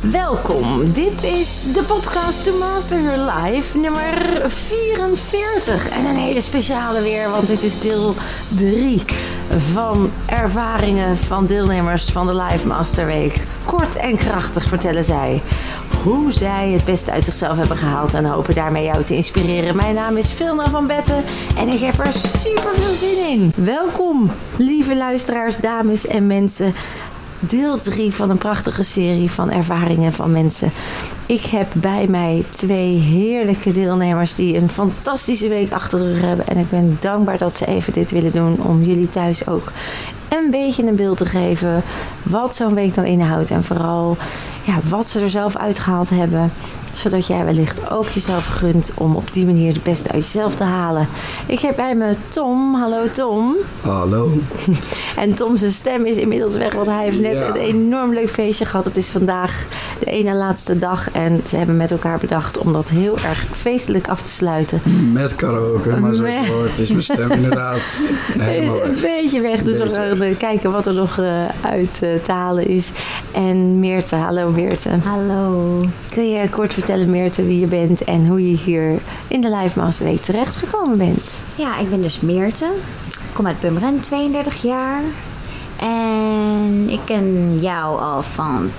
Welkom. 0.00 0.92
Dit 0.92 1.22
is 1.22 1.72
de 1.72 1.82
podcast 1.82 2.44
To 2.44 2.58
Master 2.58 3.02
Your 3.02 3.32
Life 3.32 3.78
nummer 3.78 4.42
44. 4.46 5.88
En 5.88 6.04
een 6.04 6.16
hele 6.16 6.40
speciale 6.40 7.02
weer, 7.02 7.30
want 7.30 7.46
dit 7.46 7.62
is 7.62 7.80
deel 7.80 8.14
3 8.56 9.02
van 9.72 10.10
ervaringen 10.26 11.16
van 11.16 11.46
deelnemers 11.46 12.04
van 12.04 12.26
de 12.26 12.34
Live 12.34 12.66
Master 12.66 13.06
Week. 13.06 13.42
Kort 13.64 13.96
en 13.96 14.16
krachtig 14.16 14.64
vertellen 14.64 15.04
zij 15.04 15.42
hoe 16.02 16.32
zij 16.32 16.70
het 16.70 16.84
beste 16.84 17.10
uit 17.10 17.24
zichzelf 17.24 17.56
hebben 17.56 17.76
gehaald 17.76 18.14
en 18.14 18.24
hopen 18.24 18.54
daarmee 18.54 18.84
jou 18.84 19.04
te 19.04 19.16
inspireren. 19.16 19.76
Mijn 19.76 19.94
naam 19.94 20.16
is 20.16 20.32
Vilna 20.32 20.64
van 20.64 20.86
Betten 20.86 21.24
en 21.56 21.68
ik 21.68 21.80
heb 21.80 21.98
er 21.98 22.12
super 22.38 22.74
veel 22.74 22.94
zin 22.94 23.28
in. 23.30 23.52
Welkom, 23.64 24.30
lieve 24.56 24.96
luisteraars, 24.96 25.56
dames 25.56 26.06
en 26.06 26.26
mensen 26.26 26.74
deel 27.40 27.78
3 27.78 28.14
van 28.14 28.30
een 28.30 28.38
prachtige 28.38 28.82
serie 28.82 29.30
van 29.30 29.50
ervaringen 29.50 30.12
van 30.12 30.32
mensen. 30.32 30.72
Ik 31.26 31.44
heb 31.44 31.66
bij 31.74 32.06
mij 32.06 32.44
twee 32.50 32.96
heerlijke 32.96 33.72
deelnemers 33.72 34.34
die 34.34 34.56
een 34.56 34.68
fantastische 34.68 35.48
week 35.48 35.72
achter 35.72 35.98
de 35.98 36.12
rug 36.12 36.20
hebben. 36.20 36.46
En 36.46 36.56
ik 36.56 36.70
ben 36.70 36.98
dankbaar 37.00 37.38
dat 37.38 37.56
ze 37.56 37.66
even 37.66 37.92
dit 37.92 38.10
willen 38.10 38.32
doen 38.32 38.62
om 38.62 38.82
jullie 38.82 39.08
thuis 39.08 39.46
ook 39.46 39.72
een 40.28 40.50
beetje 40.50 40.86
een 40.86 40.96
beeld 40.96 41.16
te 41.16 41.26
geven 41.26 41.82
wat 42.22 42.56
zo'n 42.56 42.74
week 42.74 42.94
nou 42.94 43.08
inhoudt. 43.08 43.50
En 43.50 43.64
vooral 43.64 44.16
ja, 44.62 44.78
wat 44.88 45.08
ze 45.08 45.20
er 45.20 45.30
zelf 45.30 45.56
uitgehaald 45.56 46.10
hebben 46.10 46.52
zodat 46.94 47.26
jij 47.26 47.44
wellicht 47.44 47.90
ook 47.90 48.08
jezelf 48.08 48.46
gunt 48.46 48.90
om 48.94 49.16
op 49.16 49.32
die 49.32 49.46
manier 49.46 49.72
het 49.72 49.82
beste 49.82 50.10
uit 50.10 50.22
jezelf 50.22 50.54
te 50.54 50.64
halen. 50.64 51.08
Ik 51.46 51.60
heb 51.60 51.76
bij 51.76 51.94
me 51.94 52.14
Tom. 52.28 52.74
Hallo 52.74 53.10
Tom. 53.10 53.56
Hallo. 53.80 54.30
En 55.16 55.34
Tom 55.34 55.56
zijn 55.56 55.72
stem 55.72 56.06
is 56.06 56.16
inmiddels 56.16 56.56
weg, 56.56 56.74
want 56.74 56.86
hij 56.86 57.04
heeft 57.04 57.20
net 57.20 57.38
een 57.38 57.54
enorm 57.54 58.14
leuk 58.14 58.30
feestje 58.30 58.64
gehad. 58.64 58.84
Het 58.84 58.96
is 58.96 59.10
vandaag 59.10 59.66
de 60.00 60.10
ene 60.10 60.34
laatste 60.34 60.78
dag 60.78 61.10
en 61.10 61.40
ze 61.48 61.56
hebben 61.56 61.76
met 61.76 61.90
elkaar 61.90 62.18
bedacht 62.18 62.58
om 62.58 62.72
dat 62.72 62.88
heel 62.88 63.18
erg 63.18 63.46
feestelijk 63.52 64.08
af 64.08 64.22
te 64.22 64.32
sluiten. 64.32 64.80
Met 65.12 65.36
karaoke, 65.36 65.96
maar 66.00 66.14
zoals 66.14 66.46
je 66.46 66.52
hoort 66.52 66.78
is 66.78 66.90
mijn 66.90 67.02
stem 67.02 67.30
inderdaad 67.30 67.76
is 68.60 68.70
een 68.70 69.00
beetje 69.00 69.40
weg, 69.40 69.62
dus 69.62 69.76
we 69.76 69.88
gaan 69.88 70.36
kijken 70.36 70.72
wat 70.72 70.86
er 70.86 70.94
nog 70.94 71.16
uh, 71.18 71.44
uit 71.60 72.00
uh, 72.02 72.14
te 72.22 72.32
halen 72.32 72.66
is. 72.66 72.92
En 73.32 73.78
Meerte, 73.78 74.16
hallo 74.16 74.50
Meerte. 74.50 74.90
Hallo. 75.04 75.78
Kun 76.10 76.30
je 76.30 76.48
kort 76.48 76.74
vertellen 76.74 77.10
Meerte 77.10 77.46
wie 77.46 77.60
je 77.60 77.66
bent 77.66 78.04
en 78.04 78.26
hoe 78.26 78.50
je 78.50 78.56
hier 78.56 78.98
in 79.28 79.40
de 79.40 79.56
Live 79.56 79.78
Master 79.78 80.06
Week 80.06 80.22
terechtgekomen 80.22 80.98
bent? 80.98 81.42
Ja, 81.54 81.78
ik 81.78 81.90
ben 81.90 82.02
dus 82.02 82.20
Meerte. 82.20 82.64
Ik 83.08 83.36
kom 83.36 83.46
uit 83.46 83.60
Purmerend, 83.60 84.02
32 84.02 84.62
jaar. 84.62 85.00
En 85.76 86.88
ik 86.88 87.00
ken 87.04 87.58
jou 87.60 88.00
al 88.00 88.22
van 88.22 88.70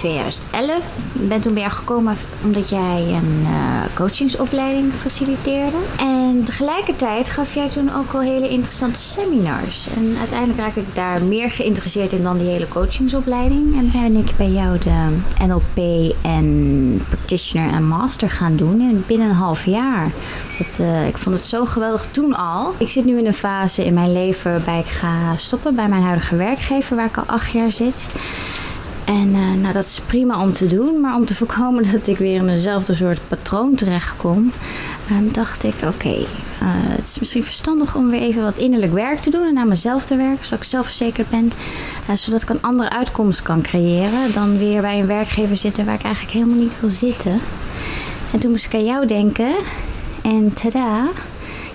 2011. 0.00 0.76
Ik 1.12 1.28
ben 1.28 1.40
toen 1.40 1.52
bij 1.52 1.62
jou 1.62 1.74
gekomen 1.74 2.16
omdat 2.44 2.68
jij 2.68 3.02
een 3.08 3.40
uh, 3.42 3.82
coachingsopleiding 3.94 4.92
faciliteerde. 4.92 5.76
En 5.98 6.42
tegelijkertijd 6.44 7.28
gaf 7.28 7.54
jij 7.54 7.68
toen 7.68 7.94
ook 7.94 8.12
al 8.12 8.20
hele 8.20 8.48
interessante 8.48 9.00
seminars. 9.00 9.88
En 9.96 10.16
uiteindelijk 10.18 10.58
raakte 10.58 10.80
ik 10.80 10.94
daar 10.94 11.22
meer 11.22 11.50
geïnteresseerd 11.50 12.12
in 12.12 12.22
dan 12.22 12.38
die 12.38 12.48
hele 12.48 12.68
coachingsopleiding. 12.68 13.76
En 13.78 13.90
ben 13.92 14.16
ik 14.16 14.36
bij 14.36 14.50
jou 14.50 14.78
de 14.78 15.16
NLP 15.46 16.12
en 16.22 17.02
practitioner 17.08 17.72
en 17.72 17.86
master 17.86 18.30
gaan 18.30 18.56
doen 18.56 18.80
in 18.80 19.04
binnen 19.06 19.28
een 19.28 19.34
half 19.34 19.64
jaar. 19.64 20.10
Dat, 20.58 20.78
uh, 20.80 21.06
ik 21.06 21.18
vond 21.18 21.36
het 21.36 21.46
zo 21.46 21.64
geweldig 21.64 22.06
toen 22.10 22.34
al. 22.34 22.74
Ik 22.78 22.88
zit 22.88 23.04
nu 23.04 23.18
in 23.18 23.26
een 23.26 23.34
fase 23.34 23.84
in 23.84 23.94
mijn 23.94 24.12
leven 24.12 24.50
waarbij 24.50 24.78
ik 24.78 24.86
ga 24.86 25.36
stoppen 25.36 25.74
bij 25.74 25.88
mijn 25.88 26.02
huidige 26.02 26.36
werkgever 26.36 26.96
waar 26.96 27.06
ik 27.06 27.16
al 27.16 27.24
acht 27.26 27.52
jaar 27.52 27.72
zit. 27.72 28.08
En 29.10 29.28
uh, 29.28 29.54
nou, 29.60 29.72
dat 29.72 29.84
is 29.84 30.00
prima 30.06 30.42
om 30.42 30.52
te 30.52 30.66
doen, 30.66 31.00
maar 31.00 31.14
om 31.14 31.24
te 31.24 31.34
voorkomen 31.34 31.84
dat 31.92 32.06
ik 32.06 32.18
weer 32.18 32.34
in 32.34 32.48
eenzelfde 32.48 32.94
soort 32.94 33.20
patroon 33.28 33.74
terechtkom, 33.74 34.52
um, 35.10 35.32
dacht 35.32 35.64
ik: 35.64 35.74
oké, 35.86 36.08
uh, 36.08 36.26
het 36.60 37.08
is 37.08 37.18
misschien 37.18 37.44
verstandig 37.44 37.94
om 37.94 38.10
weer 38.10 38.20
even 38.20 38.42
wat 38.42 38.56
innerlijk 38.56 38.92
werk 38.92 39.18
te 39.18 39.30
doen 39.30 39.46
en 39.46 39.54
naar 39.54 39.66
mezelf 39.66 40.04
te 40.04 40.16
werken, 40.16 40.44
zodat 40.44 40.58
ik 40.58 40.64
zelfverzekerd 40.64 41.30
ben, 41.30 41.50
uh, 42.10 42.16
zodat 42.16 42.42
ik 42.42 42.48
een 42.48 42.62
andere 42.62 42.90
uitkomst 42.90 43.42
kan 43.42 43.62
creëren 43.62 44.32
dan 44.32 44.58
weer 44.58 44.80
bij 44.80 45.00
een 45.00 45.06
werkgever 45.06 45.56
zitten 45.56 45.84
waar 45.84 45.94
ik 45.94 46.02
eigenlijk 46.02 46.34
helemaal 46.34 46.58
niet 46.58 46.80
wil 46.80 46.90
zitten. 46.90 47.40
En 48.32 48.38
toen 48.38 48.50
moest 48.50 48.66
ik 48.66 48.74
aan 48.74 48.84
jou 48.84 49.06
denken 49.06 49.54
en 50.22 50.52
tada, 50.52 51.08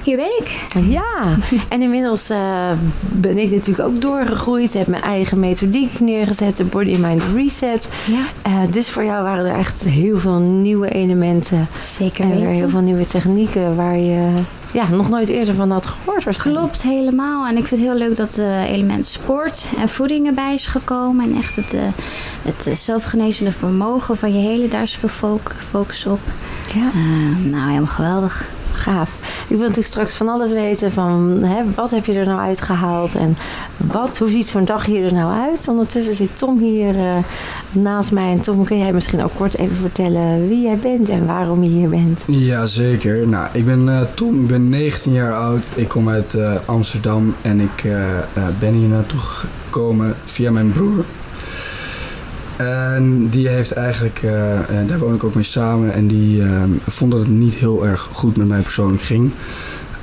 hier 0.05 0.17
ben 0.17 0.39
ik. 0.39 0.81
Ja, 0.89 1.37
en 1.69 1.81
inmiddels 1.81 2.29
uh, 2.29 2.71
ben 3.01 3.37
ik 3.37 3.51
natuurlijk 3.51 3.87
ook 3.87 4.01
doorgegroeid. 4.01 4.73
Heb 4.73 4.87
mijn 4.87 5.01
eigen 5.01 5.39
methodiek 5.39 5.99
neergezet, 5.99 6.57
de 6.57 6.63
Body 6.63 6.97
Mind 6.97 7.23
Reset. 7.35 7.89
Ja. 8.07 8.51
Uh, 8.51 8.71
dus 8.71 8.89
voor 8.89 9.03
jou 9.03 9.23
waren 9.23 9.45
er 9.45 9.57
echt 9.57 9.83
heel 9.83 10.17
veel 10.17 10.39
nieuwe 10.39 10.89
elementen. 10.89 11.67
Zeker 11.83 12.23
En 12.23 12.29
weten. 12.29 12.45
weer 12.45 12.55
heel 12.55 12.69
veel 12.69 12.79
nieuwe 12.79 13.05
technieken 13.05 13.75
waar 13.75 13.97
je 13.97 14.29
ja, 14.71 14.89
nog 14.89 15.09
nooit 15.09 15.29
eerder 15.29 15.53
van 15.53 15.71
had 15.71 15.85
gehoord 15.85 16.23
waarschijnlijk. 16.23 16.65
Klopt, 16.65 16.83
helemaal. 16.83 17.47
En 17.47 17.57
ik 17.57 17.67
vind 17.67 17.79
het 17.81 17.89
heel 17.89 17.99
leuk 18.07 18.15
dat 18.15 18.35
het 18.35 18.69
element 18.69 19.05
sport 19.05 19.69
en 19.77 19.89
voeding 19.89 20.27
erbij 20.27 20.53
is 20.53 20.67
gekomen. 20.67 21.29
En 21.29 21.37
echt 21.37 21.55
het, 21.55 21.73
uh, 21.73 21.81
het 22.41 22.79
zelfgenezende 22.79 23.51
vermogen 23.51 24.17
van 24.17 24.33
je 24.33 24.49
hele, 24.49 24.67
daar 24.67 24.83
is 24.83 24.99
veel 25.05 25.39
focus 25.69 26.05
op. 26.05 26.19
Ja. 26.73 26.89
nou, 27.49 27.67
helemaal 27.67 27.85
geweldig. 27.85 28.45
Gaaf. 28.73 29.24
Ik 29.47 29.55
wil 29.55 29.59
natuurlijk 29.59 29.87
straks 29.87 30.15
van 30.15 30.27
alles 30.27 30.51
weten 30.51 30.91
van 30.91 31.43
hè, 31.43 31.63
wat 31.75 31.91
heb 31.91 32.05
je 32.05 32.13
er 32.13 32.25
nou 32.25 32.39
uitgehaald 32.39 33.15
en 33.15 33.37
wat, 33.77 34.17
hoe 34.17 34.29
ziet 34.29 34.47
zo'n 34.47 34.65
dag 34.65 34.85
hier 34.85 35.05
er 35.05 35.13
nou 35.13 35.49
uit. 35.49 35.67
Ondertussen 35.67 36.15
zit 36.15 36.37
Tom 36.37 36.59
hier 36.59 36.95
uh, 36.95 37.17
naast 37.71 38.11
mij. 38.11 38.31
En 38.31 38.41
Tom, 38.41 38.65
kun 38.65 38.77
jij 38.77 38.93
misschien 38.93 39.23
ook 39.23 39.35
kort 39.35 39.57
even 39.57 39.75
vertellen 39.75 40.47
wie 40.47 40.61
jij 40.61 40.77
bent 40.77 41.09
en 41.09 41.25
waarom 41.25 41.63
je 41.63 41.69
hier 41.69 41.89
bent? 41.89 42.23
Ja, 42.27 42.65
zeker. 42.65 43.27
Nou, 43.27 43.47
ik 43.51 43.65
ben 43.65 43.87
uh, 43.87 44.01
Tom, 44.15 44.41
ik 44.41 44.47
ben 44.47 44.69
19 44.69 45.11
jaar 45.11 45.35
oud. 45.35 45.69
Ik 45.75 45.87
kom 45.87 46.09
uit 46.09 46.33
uh, 46.33 46.55
Amsterdam 46.65 47.35
en 47.41 47.59
ik 47.59 47.83
ben 48.59 48.73
hier 48.73 48.87
naartoe 48.87 49.19
gekomen 49.19 50.15
via 50.25 50.51
mijn 50.51 50.71
broer. 50.71 51.05
En 52.57 53.29
die 53.29 53.47
heeft 53.47 53.71
eigenlijk, 53.71 54.21
uh, 54.23 54.31
daar 54.87 54.99
woon 54.99 55.13
ik 55.13 55.23
ook 55.23 55.35
mee 55.35 55.43
samen, 55.43 55.93
en 55.93 56.07
die 56.07 56.37
uh, 56.37 56.63
vond 56.87 57.11
dat 57.11 57.19
het 57.19 57.29
niet 57.29 57.53
heel 57.53 57.85
erg 57.85 58.09
goed 58.11 58.37
met 58.37 58.47
mij 58.47 58.61
persoonlijk 58.61 59.03
ging. 59.03 59.31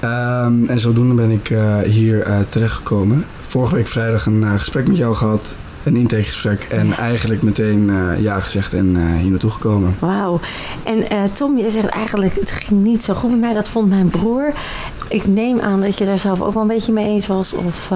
Um, 0.05 0.69
en 0.69 0.81
zodoende 0.81 1.15
ben 1.15 1.31
ik 1.31 1.51
uh, 1.51 1.79
hier 1.79 2.27
terechtgekomen. 2.49 3.25
Vorige 3.47 3.75
week 3.75 3.87
vrijdag 3.87 4.27
een 4.27 4.59
gesprek 4.59 4.89
met 4.89 4.97
jou 4.97 5.15
gehad, 5.15 5.53
een 5.83 5.97
intakegesprek, 5.97 6.67
en 6.71 6.93
eigenlijk 6.93 7.43
meteen 7.43 7.91
ja 8.19 8.41
gezegd 8.41 8.73
en 8.73 9.17
hier 9.17 9.31
naartoe 9.31 9.51
gekomen. 9.51 9.95
Wauw. 9.99 10.41
En 10.85 11.33
Tom, 11.33 11.59
je 11.59 11.71
zegt 11.71 11.89
eigenlijk, 11.89 12.35
het 12.35 12.51
ging 12.51 12.83
niet 12.85 13.05
zo 13.05 13.15
goed 13.15 13.31
met 13.31 13.41
mij, 13.41 13.55
dat 13.55 13.69
vond 13.69 13.89
mijn 13.89 14.09
broer. 14.09 14.53
Ik 15.09 15.27
neem 15.27 15.61
aan 15.61 15.81
dat 15.81 15.99
je 15.99 16.05
daar 16.05 16.19
zelf 16.19 16.41
ook 16.41 16.53
wel 16.53 16.63
een 16.63 16.69
beetje 16.69 16.93
mee 16.93 17.07
eens 17.07 17.27
was, 17.27 17.53
of... 17.53 17.91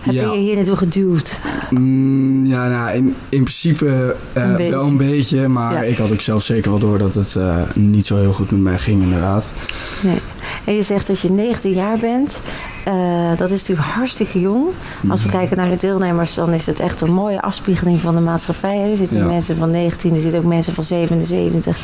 Heb 0.00 0.14
ja. 0.14 0.32
je 0.32 0.38
hier 0.38 0.54
naartoe 0.54 0.76
geduwd? 0.76 1.38
Mm, 1.70 2.46
ja, 2.46 2.68
nou, 2.68 2.96
in, 2.96 3.14
in 3.28 3.42
principe 3.42 4.16
uh, 4.36 4.42
een 4.42 4.70
wel 4.70 4.86
een 4.86 4.96
beetje. 4.96 5.48
Maar 5.48 5.72
ja. 5.72 5.80
ik 5.80 5.96
had 5.96 6.12
ook 6.12 6.20
zelf 6.20 6.44
zeker 6.44 6.70
wel 6.70 6.80
door 6.80 6.98
dat 6.98 7.14
het 7.14 7.34
uh, 7.34 7.56
niet 7.74 8.06
zo 8.06 8.16
heel 8.16 8.32
goed 8.32 8.50
met 8.50 8.60
mij 8.60 8.78
ging, 8.78 9.02
inderdaad. 9.02 9.44
Nee. 10.02 10.18
En 10.64 10.74
je 10.74 10.82
zegt 10.82 11.06
dat 11.06 11.20
je 11.20 11.32
19 11.32 11.72
jaar 11.72 11.98
bent. 11.98 12.40
Uh, 12.88 13.36
dat 13.36 13.50
is 13.50 13.60
natuurlijk 13.60 13.88
hartstikke 13.88 14.40
jong. 14.40 14.66
Als 15.08 15.20
we 15.22 15.26
mm. 15.26 15.32
kijken 15.32 15.56
naar 15.56 15.68
de 15.68 15.76
deelnemers, 15.76 16.34
dan 16.34 16.52
is 16.52 16.66
het 16.66 16.80
echt 16.80 17.00
een 17.00 17.12
mooie 17.12 17.40
afspiegeling 17.40 18.00
van 18.00 18.14
de 18.14 18.20
maatschappij. 18.20 18.90
Er 18.90 18.96
zitten 18.96 19.16
ja. 19.16 19.26
mensen 19.26 19.56
van 19.56 19.70
19, 19.70 20.14
er 20.14 20.20
zitten 20.20 20.38
ook 20.38 20.46
mensen 20.46 20.74
van 20.74 20.84
77. 20.84 21.78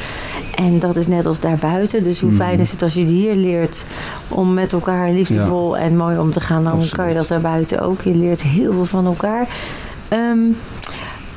En 0.54 0.78
dat 0.78 0.96
is 0.96 1.06
net 1.06 1.26
als 1.26 1.40
daarbuiten. 1.40 2.02
Dus 2.02 2.20
hoe 2.20 2.32
fijn 2.32 2.58
is 2.58 2.70
het 2.70 2.82
als 2.82 2.94
je 2.94 3.00
het 3.00 3.08
hier 3.08 3.34
leert 3.34 3.84
om 4.28 4.54
met 4.54 4.72
elkaar 4.72 5.10
liefdevol 5.10 5.76
ja. 5.76 5.82
en 5.82 5.96
mooi 5.96 6.18
om 6.18 6.32
te 6.32 6.40
gaan. 6.40 6.62
Dan 6.62 6.72
Absoluut. 6.72 6.94
kan 6.94 7.08
je 7.08 7.14
dat 7.14 7.28
daarbuiten 7.28 7.80
ook. 7.80 8.00
Je 8.00 8.14
leert 8.14 8.42
heel 8.42 8.72
veel 8.72 8.84
van 8.84 9.06
elkaar. 9.06 9.48
Um, 10.12 10.56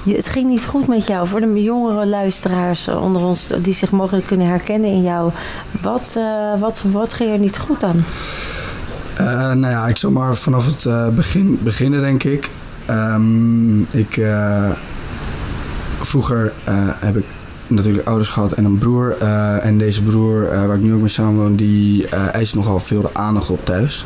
je, 0.03 0.15
het 0.15 0.27
ging 0.27 0.49
niet 0.49 0.65
goed 0.65 0.87
met 0.87 1.07
jou. 1.07 1.27
Voor 1.27 1.39
de 1.39 1.63
jongere 1.63 2.05
luisteraars 2.05 2.87
onder 2.87 3.21
ons 3.21 3.47
die 3.61 3.73
zich 3.73 3.91
mogelijk 3.91 4.25
kunnen 4.25 4.47
herkennen 4.47 4.89
in 4.89 5.03
jou. 5.03 5.31
Wat, 5.81 6.15
uh, 6.17 6.59
wat, 6.59 6.83
wat 6.91 7.13
ging 7.13 7.31
er 7.31 7.39
niet 7.39 7.57
goed 7.57 7.79
dan? 7.79 8.03
Uh, 9.19 9.25
nou 9.27 9.67
ja, 9.67 9.87
ik 9.87 9.97
zal 9.97 10.11
maar 10.11 10.35
vanaf 10.35 10.65
het 10.65 10.85
uh, 10.85 11.07
begin 11.07 11.59
beginnen, 11.63 12.01
denk 12.01 12.23
ik. 12.23 12.49
Um, 12.89 13.87
ik 13.91 14.21
vroeger 16.01 16.53
heb 16.99 17.17
ik 17.17 17.25
natuurlijk 17.67 18.07
ouders 18.07 18.29
gehad 18.29 18.51
en 18.51 18.65
een 18.65 18.77
broer. 18.77 19.17
en 19.61 19.77
deze 19.77 20.01
broer, 20.01 20.41
waar 20.67 20.75
ik 20.75 20.81
nu 20.81 20.93
ook 20.93 20.99
mee 20.99 21.09
samenwoon, 21.09 21.55
die 21.55 22.07
eist 22.09 22.55
nogal 22.55 22.79
veel 22.79 23.01
de 23.01 23.09
aandacht 23.13 23.49
op 23.49 23.65
thuis. 23.65 24.05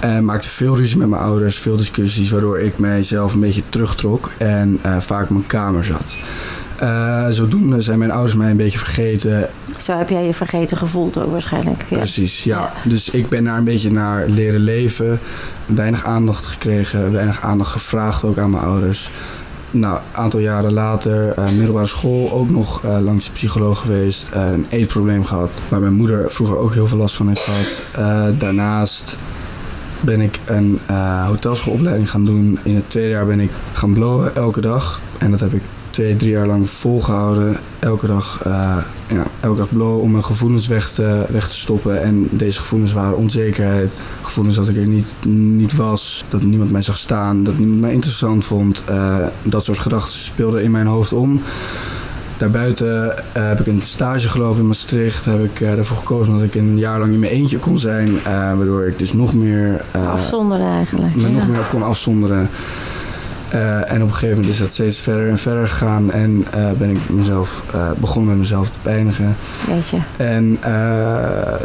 En 0.00 0.24
maakte 0.24 0.48
veel 0.48 0.76
ruzie 0.76 0.98
met 0.98 1.08
mijn 1.08 1.22
ouders, 1.22 1.58
veel 1.58 1.76
discussies, 1.76 2.30
waardoor 2.30 2.58
ik 2.58 2.78
mijzelf 2.78 3.34
een 3.34 3.40
beetje 3.40 3.62
terugtrok 3.68 4.30
en 4.38 4.80
vaak 4.98 5.22
op 5.22 5.30
mijn 5.30 5.46
kamer 5.46 5.84
zat. 5.84 6.14
Uh, 6.82 7.26
zodoende 7.28 7.80
zijn 7.80 7.98
mijn 7.98 8.10
ouders 8.10 8.34
mij 8.34 8.50
een 8.50 8.56
beetje 8.56 8.78
vergeten. 8.78 9.48
Zo 9.78 9.96
heb 9.96 10.08
jij 10.08 10.26
je 10.26 10.34
vergeten 10.34 10.76
gevoeld 10.76 11.18
ook 11.18 11.30
waarschijnlijk. 11.30 11.84
Ja. 11.90 11.96
Precies, 11.96 12.44
ja. 12.44 12.58
ja. 12.58 12.88
Dus 12.88 13.10
ik 13.10 13.28
ben 13.28 13.44
daar 13.44 13.58
een 13.58 13.64
beetje 13.64 13.92
naar 13.92 14.28
leren 14.28 14.60
leven. 14.60 15.20
Weinig 15.66 16.04
aandacht 16.04 16.46
gekregen, 16.46 17.12
weinig 17.12 17.42
aandacht 17.42 17.70
gevraagd 17.70 18.24
ook 18.24 18.38
aan 18.38 18.50
mijn 18.50 18.62
ouders. 18.62 19.10
nou, 19.70 19.94
een 19.96 20.20
aantal 20.20 20.40
jaren 20.40 20.72
later, 20.72 21.38
uh, 21.38 21.50
middelbare 21.50 21.86
school, 21.86 22.32
ook 22.32 22.50
nog 22.50 22.84
uh, 22.84 22.98
langs 23.00 23.24
de 23.24 23.30
psycholoog 23.32 23.80
geweest. 23.80 24.26
Een 24.32 24.66
eetprobleem 24.68 25.24
gehad, 25.24 25.60
waar 25.68 25.80
mijn 25.80 25.94
moeder 25.94 26.30
vroeger 26.30 26.56
ook 26.56 26.74
heel 26.74 26.86
veel 26.86 26.98
last 26.98 27.16
van 27.16 27.28
heeft 27.28 27.40
gehad. 27.40 27.80
daarnaast 28.38 29.16
ben 30.00 30.20
ik 30.20 30.38
een 30.44 30.80
hotelschoolopleiding 31.26 32.10
gaan 32.10 32.24
doen. 32.24 32.58
In 32.62 32.74
het 32.74 32.90
tweede 32.90 33.10
jaar 33.10 33.26
ben 33.26 33.40
ik 33.40 33.50
gaan 33.72 33.92
blowen 33.92 34.36
elke 34.36 34.60
dag. 34.60 35.00
En 35.18 35.30
dat 35.30 35.40
heb 35.40 35.52
ik 35.52 35.62
twee, 35.98 36.16
drie 36.16 36.30
jaar 36.30 36.46
lang 36.46 36.70
volgehouden. 36.70 37.56
Elke 37.78 38.06
dag, 38.06 38.42
uh, 38.46 38.76
ja, 39.06 39.24
elke 39.40 39.58
dag 39.58 39.68
blowen 39.68 40.02
om 40.02 40.10
mijn 40.10 40.24
gevoelens 40.24 40.66
weg 40.66 40.90
te, 40.90 41.24
weg 41.30 41.48
te 41.48 41.58
stoppen. 41.58 42.02
En 42.02 42.28
deze 42.30 42.58
gevoelens 42.58 42.92
waren 42.92 43.16
onzekerheid. 43.16 44.02
Gevoelens 44.22 44.56
dat 44.56 44.68
ik 44.68 44.76
er 44.76 44.86
niet, 44.86 45.06
niet 45.56 45.76
was. 45.76 46.24
Dat 46.28 46.42
niemand 46.42 46.70
mij 46.70 46.82
zag 46.82 46.98
staan. 46.98 47.44
Dat 47.44 47.58
niemand 47.58 47.80
mij 47.80 47.92
interessant 47.92 48.44
vond. 48.44 48.82
Uh, 48.90 49.16
dat 49.42 49.64
soort 49.64 49.78
gedachten 49.78 50.18
speelden 50.18 50.62
in 50.62 50.70
mijn 50.70 50.86
hoofd 50.86 51.12
om. 51.12 51.42
Daarbuiten 52.36 53.06
uh, 53.06 53.12
heb 53.32 53.60
ik 53.60 53.66
een 53.66 53.82
stage 53.84 54.28
gelopen 54.28 54.60
in 54.60 54.66
Maastricht. 54.66 55.24
Heb 55.24 55.44
ik 55.44 55.60
uh, 55.60 55.78
ervoor 55.78 55.96
gekozen 55.96 56.32
dat 56.32 56.42
ik 56.42 56.54
een 56.54 56.78
jaar 56.78 56.98
lang 56.98 57.12
in 57.12 57.18
mijn 57.18 57.32
eentje 57.32 57.58
kon 57.58 57.78
zijn. 57.78 58.08
Uh, 58.08 58.22
waardoor 58.56 58.86
ik 58.86 58.98
dus 58.98 59.12
nog 59.12 59.34
meer... 59.34 59.84
afzonderen 59.92 60.66
eigenlijk. 60.66 61.14
Me 61.14 61.22
ja. 61.22 61.28
nog 61.28 61.48
meer 61.48 61.66
kon 61.70 61.82
afzonderen. 61.82 62.50
Uh, 63.54 63.92
en 63.92 64.02
op 64.02 64.08
een 64.08 64.12
gegeven 64.12 64.36
moment 64.36 64.52
is 64.52 64.58
dat 64.58 64.72
steeds 64.72 64.98
verder 64.98 65.28
en 65.28 65.38
verder 65.38 65.68
gegaan. 65.68 66.10
En 66.10 66.46
uh, 66.56 66.70
ben 66.70 66.90
ik 66.90 67.08
mezelf, 67.08 67.62
uh, 67.74 67.90
begonnen 67.96 68.30
met 68.30 68.38
mezelf 68.38 68.66
te 68.66 68.78
pijnigen. 68.82 69.36
Weet 69.66 69.88
je. 69.88 69.98
En 70.16 70.58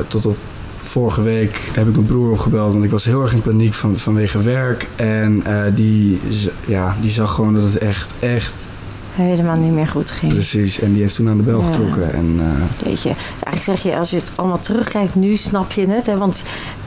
tot 0.08 0.26
op 0.26 0.38
vorige 0.78 1.22
week 1.22 1.62
heb 1.74 1.88
ik 1.88 1.96
mijn 1.96 2.06
broer 2.06 2.32
opgebeld. 2.32 2.72
Want 2.72 2.84
ik 2.84 2.92
was 2.92 3.06
heel 3.06 3.22
erg 3.22 3.34
in 3.34 3.42
paniek 3.42 3.74
van, 3.74 3.98
vanwege 3.98 4.42
werk. 4.42 4.88
En 4.96 5.44
die, 5.76 6.20
ja, 6.66 6.96
die 7.02 7.12
zag 7.12 7.34
gewoon 7.34 7.54
dat 7.54 7.64
het 7.64 7.78
echt, 7.78 8.14
echt 8.20 8.68
helemaal 9.16 9.58
niet 9.58 9.72
meer 9.72 9.88
goed 9.88 10.12
ging. 10.12 10.34
Precies, 10.34 10.80
en 10.80 10.94
die 10.94 11.02
heeft 11.02 11.16
toen 11.16 11.30
aan 11.30 11.38
de 11.38 11.44
bel 11.44 11.62
ja. 11.62 11.66
getrokken. 11.66 12.14
En, 12.14 12.40
uh... 12.40 12.86
Weet 12.86 13.02
je, 13.02 13.14
eigenlijk 13.44 13.64
zeg 13.64 13.84
je, 13.84 13.98
als 13.98 14.10
je 14.10 14.16
het 14.16 14.32
allemaal 14.36 14.60
terugkijkt, 14.60 15.16
nu 15.16 15.36
snap 15.36 15.72
je 15.72 15.88
het. 15.88 16.06
Hè? 16.06 16.18
Want 16.18 16.44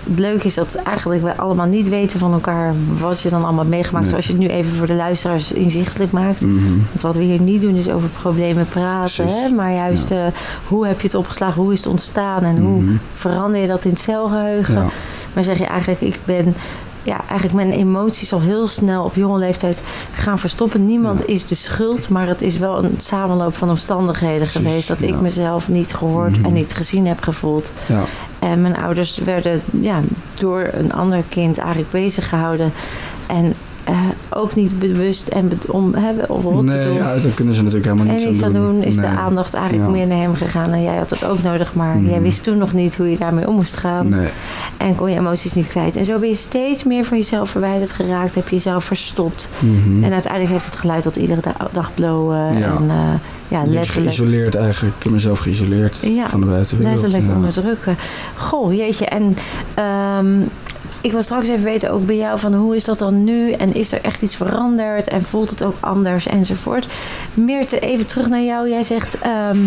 het 0.08 0.18
leuke 0.18 0.46
is 0.46 0.54
dat 0.54 0.74
eigenlijk 0.74 1.22
wij 1.22 1.34
allemaal 1.36 1.66
niet 1.66 1.88
weten 1.88 2.18
van 2.18 2.32
elkaar 2.32 2.74
wat 2.98 3.20
je 3.20 3.28
dan 3.28 3.44
allemaal 3.44 3.64
meegemaakt. 3.64 4.04
Nee. 4.04 4.10
Zoals 4.10 4.26
je 4.26 4.32
het 4.32 4.40
nu 4.42 4.48
even 4.48 4.76
voor 4.76 4.86
de 4.86 4.94
luisteraars 4.94 5.52
inzichtelijk 5.52 6.12
maakt. 6.12 6.40
Mm 6.40 6.58
-hmm. 6.58 6.86
Want 6.88 7.00
wat 7.02 7.16
we 7.16 7.22
hier 7.22 7.40
niet 7.40 7.60
doen 7.60 7.74
is 7.74 7.88
over 7.88 8.08
problemen 8.08 8.68
praten. 8.68 9.28
Hè? 9.28 9.48
Maar 9.48 9.72
juist 9.72 10.08
ja. 10.08 10.26
uh, 10.26 10.32
hoe 10.66 10.86
heb 10.86 11.00
je 11.00 11.06
het 11.06 11.16
opgeslagen, 11.16 11.62
hoe 11.62 11.72
is 11.72 11.78
het 11.78 11.88
ontstaan 11.88 12.42
en 12.42 12.56
hoe 12.58 12.82
Mhm. 12.82 12.94
verander 13.14 13.60
je 13.60 13.66
dat 13.66 13.84
in 13.84 13.90
het 13.90 14.00
celgeheugen. 14.00 14.74
Ja. 14.74 14.86
Maar 15.32 15.44
zeg 15.44 15.58
je 15.58 15.66
eigenlijk, 15.66 16.00
ik 16.00 16.18
ben 16.24 16.54
ja, 17.06 17.20
eigenlijk 17.28 17.52
mijn 17.52 17.72
emoties 17.72 18.32
al 18.32 18.40
heel 18.40 18.68
snel 18.68 19.04
op 19.04 19.14
jonge 19.14 19.38
leeftijd 19.38 19.82
gaan 20.12 20.38
verstoppen. 20.38 20.86
Niemand 20.86 21.20
Ja. 21.20 21.26
is 21.26 21.46
de 21.46 21.54
schuld, 21.54 22.08
maar 22.08 22.26
het 22.26 22.42
is 22.42 22.58
wel 22.58 22.84
een 22.84 22.94
samenloop 22.98 23.56
van 23.56 23.70
omstandigheden 23.70 24.36
Precies, 24.36 24.56
geweest 24.56 24.88
dat 24.88 25.02
ik 25.02 25.20
mezelf 25.20 25.68
niet 25.68 25.94
gehoord 25.94 26.36
Mhm. 26.36 26.44
en 26.44 26.52
niet 26.52 26.74
gezien 26.74 27.06
heb 27.06 27.22
gevoeld. 27.22 27.72
Ja. 27.86 28.02
En 28.38 28.60
mijn 28.60 28.76
ouders 28.76 29.18
werden 29.18 29.62
ja, 29.80 30.00
door 30.38 30.68
een 30.72 30.92
ander 30.92 31.22
kind 31.28 31.58
eigenlijk 31.58 31.90
bezig 31.90 32.28
gehouden. 32.28 32.72
En 33.26 33.54
eh, 33.86 33.98
ook 34.30 34.54
niet 34.54 34.78
bewust 34.78 35.28
en 35.28 35.52
om 35.70 35.94
hebben 35.94 36.30
of 36.30 36.62
Nee, 36.62 36.92
ja, 36.92 37.14
daar 37.18 37.32
kunnen 37.34 37.54
ze 37.54 37.62
natuurlijk 37.62 37.92
helemaal 37.92 38.06
en 38.06 38.12
niets 38.20 38.24
niets 38.30 38.42
aan 38.42 38.52
doen. 38.52 38.62
doen 38.72 38.82
is 38.82 38.96
de 38.96 39.06
aandacht 39.06 39.54
eigenlijk 39.54 39.86
Ja. 39.90 39.92
meer 39.96 40.06
naar 40.06 40.18
hem 40.18 40.34
gegaan. 40.34 40.70
En 40.72 40.82
jij 40.82 40.96
had 40.96 41.10
het 41.10 41.24
ook 41.24 41.42
nodig, 41.42 41.74
maar 41.74 41.96
Mhm. 41.96 42.08
jij 42.10 42.20
wist 42.20 42.42
toen 42.42 42.58
nog 42.58 42.72
niet 42.72 42.96
hoe 42.96 43.10
je 43.10 43.18
daarmee 43.18 43.48
om 43.48 43.54
moest 43.54 43.76
gaan. 43.76 44.08
Nee. 44.08 44.28
En 44.76 44.94
kon 44.96 45.10
je 45.10 45.18
emoties 45.18 45.54
niet 45.54 45.66
kwijt. 45.68 45.96
En 45.96 46.04
zo 46.04 46.18
ben 46.18 46.28
je 46.28 46.34
steeds 46.34 46.84
meer 46.84 47.04
van 47.04 47.16
jezelf 47.18 47.50
verwijderd 47.50 47.92
geraakt. 47.92 48.34
Heb 48.34 48.48
je 48.48 48.54
jezelf 48.54 48.84
verstopt. 48.84 49.48
Mhm. 49.58 50.04
En 50.04 50.12
uiteindelijk 50.12 50.52
heeft 50.52 50.64
het 50.64 50.76
geleid 50.76 51.02
tot 51.02 51.16
iedere 51.16 51.40
da- 51.40 51.68
dag 51.72 51.90
blowen. 51.94 52.58
Ja. 52.58 52.76
En 52.76 52.84
uh, 52.84 52.94
ja, 53.48 53.58
letterlijk, 53.66 53.86
geïsoleerd 53.90 54.54
eigenlijk. 54.54 54.94
Ik 54.96 55.02
heb 55.02 55.12
mezelf 55.12 55.38
geïsoleerd 55.38 55.98
Ja, 56.02 56.28
van 56.28 56.40
de 56.40 56.46
buitenwereld. 56.46 56.94
letterlijk 57.00 57.30
ja. 57.30 57.36
onderdrukken. 57.36 57.96
Goh, 58.36 58.72
jeetje. 58.74 59.04
En 59.06 59.36
ehm, 59.74 60.26
ik 61.00 61.12
wil 61.12 61.22
straks 61.22 61.48
even 61.48 61.64
weten 61.64 61.90
ook 61.90 62.06
bij 62.06 62.16
jou 62.16 62.38
van 62.38 62.54
hoe 62.54 62.76
is 62.76 62.84
dat 62.84 62.98
dan 62.98 63.24
nu? 63.24 63.52
En 63.52 63.74
is 63.74 63.92
er 63.92 64.00
echt 64.02 64.22
iets 64.22 64.36
veranderd? 64.36 65.08
En 65.08 65.22
voelt 65.22 65.50
het 65.50 65.64
ook 65.64 65.76
anders 65.80 66.26
enzovoort? 66.26 66.86
Meerte, 67.34 67.78
even 67.78 68.06
terug 68.06 68.28
naar 68.28 68.42
jou. 68.42 68.68
Jij 68.68 68.84
zegt, 68.84 69.18
ehm, 69.18 69.58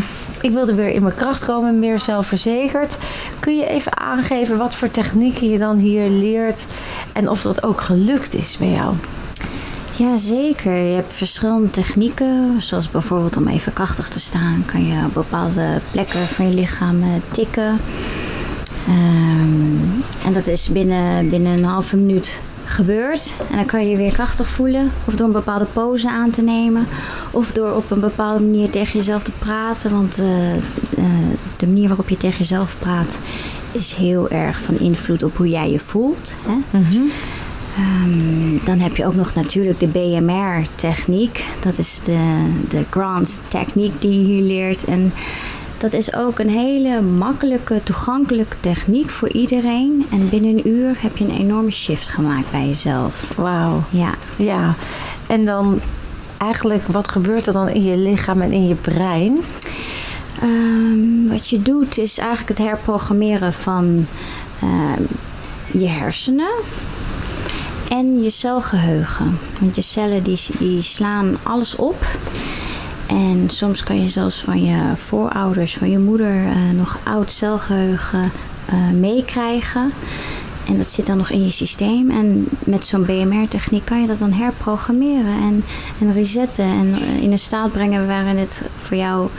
ik 0.41 0.51
wilde 0.51 0.73
weer 0.73 0.89
in 0.89 1.03
mijn 1.03 1.15
kracht 1.15 1.45
komen, 1.45 1.79
meer 1.79 1.99
zelfverzekerd. 1.99 2.97
Kun 3.39 3.57
je 3.57 3.65
even 3.65 3.97
aangeven 3.97 4.57
wat 4.57 4.75
voor 4.75 4.91
technieken 4.91 5.49
je 5.49 5.57
dan 5.57 5.77
hier 5.77 6.09
leert? 6.09 6.65
En 7.13 7.29
of 7.29 7.41
dat 7.41 7.63
ook 7.63 7.81
gelukt 7.81 8.33
is 8.33 8.57
bij 8.57 8.71
jou? 8.71 8.95
Ja, 9.95 10.17
zeker. 10.17 10.73
Je 10.73 10.95
hebt 10.95 11.13
verschillende 11.13 11.69
technieken. 11.69 12.61
Zoals 12.61 12.89
bijvoorbeeld 12.91 13.37
om 13.37 13.47
even 13.47 13.73
krachtig 13.73 14.09
te 14.09 14.19
staan, 14.19 14.63
kan 14.65 14.85
je 14.85 15.05
op 15.05 15.13
bepaalde 15.13 15.79
plekken 15.91 16.19
van 16.19 16.49
je 16.49 16.55
lichaam 16.55 17.03
eh, 17.03 17.09
tikken. 17.31 17.79
Ehm, 18.89 20.25
en 20.25 20.33
dat 20.33 20.47
is 20.47 20.69
binnen, 20.69 21.29
binnen 21.29 21.57
een 21.57 21.63
halve 21.63 21.97
minuut 21.97 22.41
gebeurd. 22.65 23.33
En 23.49 23.55
dan 23.55 23.65
kan 23.65 23.83
je 23.83 23.89
je 23.89 23.97
weer 23.97 24.11
krachtig 24.11 24.49
voelen. 24.49 24.91
Of 25.05 25.15
door 25.15 25.27
een 25.27 25.33
bepaalde 25.33 25.65
pose 25.65 26.09
aan 26.09 26.29
te 26.29 26.41
nemen. 26.41 26.87
Of 27.31 27.51
door 27.51 27.71
op 27.71 27.91
een 27.91 27.99
bepaalde 27.99 28.43
manier 28.43 28.69
tegen 28.69 28.97
jezelf 28.97 29.23
te 29.23 29.31
praten. 29.39 29.91
Want 29.91 30.19
eh, 30.19 30.55
eh, 30.55 30.59
de 31.57 31.67
manier 31.67 31.87
waarop 31.87 32.09
je 32.09 32.17
tegen 32.17 32.37
jezelf 32.37 32.75
praat 32.79 33.19
is 33.71 33.93
heel 33.93 34.29
erg 34.29 34.61
van 34.61 34.79
invloed 34.79 35.23
op 35.23 35.37
hoe 35.37 35.49
jij 35.49 35.71
je 35.71 35.79
voelt. 35.79 36.35
Hè? 36.47 36.79
Ehm, 37.75 38.65
dan 38.65 38.79
heb 38.79 38.95
je 38.95 39.05
ook 39.05 39.15
nog 39.15 39.35
natuurlijk 39.35 39.79
de 39.79 39.87
BMR-techniek. 39.87 41.43
Dat 41.59 41.77
is 41.77 41.99
de, 42.03 42.49
de 42.69 42.83
Grant 42.89 43.41
techniek 43.47 44.01
die 44.01 44.19
je 44.19 44.25
hier 44.25 44.43
leert. 44.43 44.85
En 44.85 45.13
dat 45.79 45.93
is 45.93 46.13
ook 46.13 46.39
een 46.39 46.49
hele 46.49 47.01
makkelijke, 47.01 47.81
toegankelijke 47.83 48.55
techniek 48.59 49.09
voor 49.09 49.29
iedereen. 49.29 50.05
En 50.11 50.29
binnen 50.29 50.49
een 50.49 50.67
uur 50.67 50.95
heb 50.99 51.17
je 51.17 51.23
een 51.23 51.37
enorme 51.37 51.71
shift 51.71 52.07
gemaakt 52.07 52.51
bij 52.51 52.67
jezelf. 52.67 53.33
Wauw. 53.35 53.83
Ja, 53.89 54.13
Ja. 54.35 54.75
En 55.27 55.45
dan 55.45 55.79
eigenlijk, 56.37 56.87
wat 56.87 57.07
gebeurt 57.07 57.47
er 57.47 57.53
dan 57.53 57.69
in 57.69 57.83
je 57.83 57.97
lichaam 57.97 58.41
en 58.41 58.51
in 58.51 58.67
je 58.67 58.75
brein? 58.75 59.37
Ehm, 60.41 61.27
wat 61.29 61.49
je 61.49 61.61
doet 61.61 61.97
is 61.97 62.17
eigenlijk 62.17 62.49
het 62.49 62.67
herprogrammeren 62.67 63.53
van 63.53 64.05
ehm, 64.61 65.01
je 65.71 65.87
hersenen 65.87 66.51
en 67.89 68.23
je 68.23 68.29
celgeheugen. 68.29 69.39
Want 69.59 69.75
je 69.75 69.81
cellen 69.81 70.23
die, 70.23 70.39
die 70.59 70.81
slaan 70.81 71.37
alles 71.43 71.75
op. 71.75 72.05
En 73.09 73.49
soms 73.49 73.83
kan 73.83 74.01
je 74.01 74.09
zelfs 74.09 74.43
van 74.43 74.63
je 74.63 74.95
voorouders, 74.95 75.77
van 75.77 75.89
je 75.89 75.99
moeder, 75.99 76.45
eh, 76.45 76.55
nog 76.75 76.97
oud 77.03 77.31
celgeheugen 77.31 78.31
eh, 78.65 78.89
meekrijgen. 78.89 79.91
En 80.67 80.77
dat 80.77 80.91
zit 80.91 81.05
dan 81.05 81.17
nog 81.17 81.29
in 81.29 81.43
je 81.43 81.51
systeem. 81.51 82.11
En 82.11 82.47
met 82.59 82.85
zo'n 82.85 83.05
BMR-techniek 83.05 83.85
kan 83.85 84.01
je 84.01 84.07
dat 84.07 84.19
dan 84.19 84.31
herprogrammeren 84.31 85.41
en, 85.41 85.63
en 85.99 86.13
resetten. 86.13 86.65
En 86.65 86.93
eh, 86.93 87.23
in 87.23 87.31
een 87.31 87.39
staat 87.39 87.71
brengen 87.71 88.07
waarin 88.07 88.37
het 88.37 88.61
voor 88.77 88.97
jou 88.97 89.29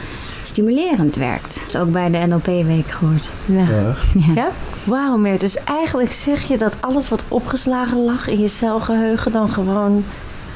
stimulerend 0.43 1.17
werkt. 1.17 1.55
Dat 1.55 1.75
is 1.75 1.77
ook 1.77 1.93
bij 1.93 2.11
de 2.11 2.27
NLP-week 2.27 2.91
gehoord. 2.91 3.29
Ja. 3.47 3.67
Ja. 4.15 4.33
Ja? 4.35 4.49
Wauw, 4.85 5.17
Meert. 5.17 5.41
Dus 5.41 5.65
eigenlijk 5.65 6.13
zeg 6.13 6.43
je 6.43 6.59
dat 6.59 6.77
alles 6.81 7.09
wat 7.09 7.25
opgeslagen 7.29 8.05
lag 8.05 8.29
in 8.29 8.41
je 8.41 8.49
celgeheugen 8.49 9.33
dan 9.33 9.49
gewoon 9.49 10.05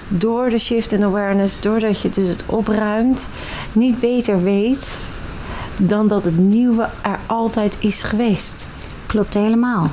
door 0.08 0.50
de 0.50 0.58
shift 0.58 0.92
in 0.92 1.04
awareness, 1.04 1.60
doordat 1.60 2.00
je 2.00 2.10
dus 2.10 2.28
het 2.28 2.42
opruimt, 2.46 3.28
niet 3.72 4.00
beter 4.00 4.42
weet 4.42 4.96
dan 5.76 6.08
dat 6.08 6.24
het 6.24 6.38
nieuwe 6.38 6.88
er 7.02 7.18
altijd 7.26 7.76
is 7.78 8.02
geweest. 8.02 8.68
Klopt 9.06 9.34
helemaal. 9.34 9.90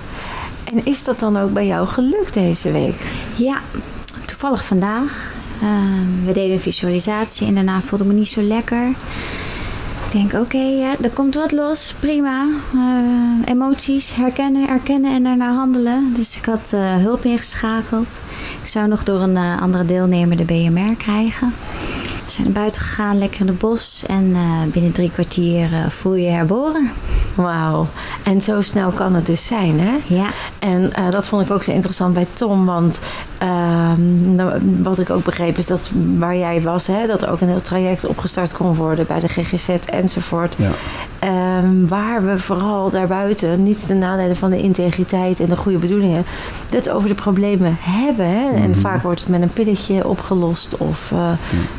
En 0.64 0.86
is 0.86 1.04
dat 1.04 1.20
dan 1.20 1.38
ook 1.38 1.54
bij 1.54 1.66
jou 1.66 1.88
gelukt 1.88 2.34
deze 2.34 2.72
week? 2.72 3.06
Ja, 3.36 3.62
toevallig 4.26 4.66
vandaag. 4.66 5.34
Eh, 5.62 5.68
we 6.26 6.34
deden 6.34 6.52
een 6.52 6.60
visualisatie 6.60 7.48
en 7.48 7.56
daarna 7.56 7.82
voelde 7.82 8.04
ik 8.06 8.12
me 8.12 8.18
niet 8.18 8.28
zo 8.28 8.42
lekker. 8.42 8.94
Ik 10.12 10.18
denk, 10.18 10.44
oké, 10.44 10.58
ja, 10.58 10.96
er 11.02 11.10
komt 11.10 11.36
wat 11.36 11.52
los, 11.52 11.96
prima. 12.00 12.48
Eh, 12.74 13.52
emoties 13.54 14.16
herkennen, 14.16 14.70
erkennen 14.70 15.14
en 15.14 15.24
daarna 15.24 15.54
handelen. 15.54 16.14
Dus 16.16 16.38
ik 16.38 16.46
had 16.46 16.74
eh, 16.74 16.96
hulp 16.96 17.26
ingeschakeld. 17.26 18.22
Ik 18.62 18.68
zou 18.68 18.88
nog 18.88 19.04
door 19.04 19.22
een 19.22 19.38
eh, 19.38 19.62
andere 19.62 19.86
deelnemer 19.86 20.38
de 20.38 20.44
BMR 20.44 20.96
krijgen. 20.96 21.54
We 22.32 22.38
zijn 22.38 22.52
naar 22.52 22.62
buiten 22.62 22.82
gegaan, 22.82 23.18
lekker 23.18 23.42
in 23.42 23.48
het 23.48 23.58
bos. 23.58 24.04
En 24.08 24.32
eh, 24.36 24.72
binnen 24.72 24.92
drie 24.92 25.12
kwartier 25.12 25.74
eh, 25.74 25.90
voel 25.90 26.14
je 26.14 26.24
je 26.24 26.30
herboren. 26.30 26.92
Wauw. 27.36 27.88
En 28.24 28.42
zo 28.42 28.62
snel 28.62 28.92
kan 28.92 29.14
het 29.14 29.26
dus 29.26 29.46
zijn, 29.46 29.80
hè? 29.80 29.98
Ja. 30.08 30.28
En 30.60 30.94
eh, 30.94 31.12
dat 31.12 31.28
vond 31.28 31.46
ik 31.46 31.52
ook 31.52 31.64
zo 31.64 31.72
interessant 31.72 32.14
bij 32.14 32.28
Tom. 32.34 32.66
Want 32.66 33.00
ehm, 33.38 34.36
nou, 34.36 34.60
wat 34.82 35.00
ik 35.00 35.10
ook 35.10 35.24
begreep 35.24 35.58
is 35.58 35.68
dat 35.68 35.90
waar 36.18 36.38
jij 36.38 36.62
was, 36.62 36.88
hè, 36.88 37.08
dat 37.08 37.22
er 37.22 37.30
ook 37.30 37.42
een 37.42 37.48
heel 37.48 37.62
traject 37.62 38.06
opgestart 38.06 38.54
kon 38.54 38.76
worden 38.76 39.08
bij 39.08 39.20
de 39.20 39.28
GGZ 39.28 39.70
enzovoort. 39.86 40.56
Ja. 40.58 40.72
Ehm, 41.22 41.88
waar 41.88 42.26
we 42.26 42.38
vooral 42.40 42.90
daarbuiten 42.90 43.64
niet 43.64 43.88
de 43.88 43.94
nadelen 43.94 44.36
van 44.36 44.50
de 44.50 44.62
integriteit 44.62 45.40
en 45.40 45.50
de 45.50 45.56
goede 45.58 45.78
bedoelingen, 45.78 46.24
dat 46.70 46.90
over 46.90 47.10
de 47.10 47.16
problemen 47.16 47.78
hebben. 47.80 48.26
Hè? 48.28 48.50
En 48.56 48.70
Mhm. 48.70 48.80
vaak 48.80 49.02
wordt 49.02 49.20
het 49.20 49.30
met 49.30 49.42
een 49.42 49.50
pilletje 49.54 50.08
opgelost 50.08 50.78
of 50.78 51.12
eh, 51.12 51.32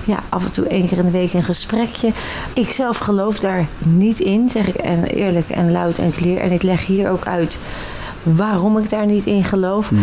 ja, 0.05 0.19
af 0.29 0.45
en 0.45 0.51
toe 0.51 0.67
één 0.67 0.87
keer 0.89 0.99
in 0.99 1.05
de 1.05 1.11
week 1.11 1.33
een 1.33 1.43
gesprekje. 1.43 2.11
Ik 2.55 2.71
zelf 2.71 2.99
geloof 2.99 3.39
daar 3.39 3.67
niet 3.79 4.21
in, 4.21 4.49
zeg 4.49 4.69
ik 4.69 4.75
en 4.75 5.05
eerlijk 5.05 5.49
en 5.51 5.73
luid 5.73 5.99
en 5.99 6.13
clear. 6.15 6.41
En 6.41 6.53
ik 6.53 6.63
leg 6.63 6.87
hier 6.87 7.11
ook 7.11 7.27
uit 7.27 7.59
waarom 8.23 8.79
ik 8.79 8.91
daar 8.91 9.07
niet 9.07 9.25
in 9.27 9.45
geloof. 9.45 9.91
Mhm. 9.91 10.03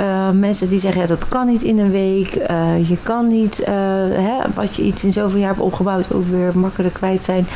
Uh, 0.00 0.30
mensen 0.30 0.68
die 0.68 0.80
zeggen, 0.80 1.00
ja, 1.00 1.06
dat 1.06 1.28
kan 1.28 1.46
niet 1.46 1.62
in 1.62 1.78
een 1.78 1.90
week. 1.90 2.36
Uh, 2.50 2.88
je 2.88 2.96
kan 3.02 3.28
niet, 3.28 3.60
uh, 3.60 3.66
hè, 3.68 4.36
wat 4.54 4.74
je 4.76 4.82
iets 4.82 5.04
in 5.04 5.12
zoveel 5.12 5.38
jaar 5.38 5.48
hebt 5.48 5.60
opgebouwd, 5.60 6.12
ook 6.14 6.26
weer 6.28 6.58
makkelijk 6.58 6.94
kwijt 6.94 7.24
zijn. 7.24 7.46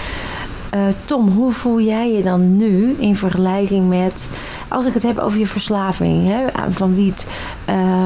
Uh, 0.74 0.80
Tom, 1.04 1.28
hoe 1.28 1.52
voel 1.52 1.80
jij 1.80 2.12
je 2.12 2.22
dan 2.22 2.56
nu 2.56 2.94
in 2.98 3.16
vergelijking 3.16 3.88
met, 3.88 4.28
als 4.68 4.86
ik 4.86 4.94
het 4.94 5.02
heb 5.02 5.18
over 5.18 5.38
je 5.38 5.46
verslaving 5.46 6.26
hè, 6.26 6.70
van 6.70 6.94
wiet, 6.94 7.26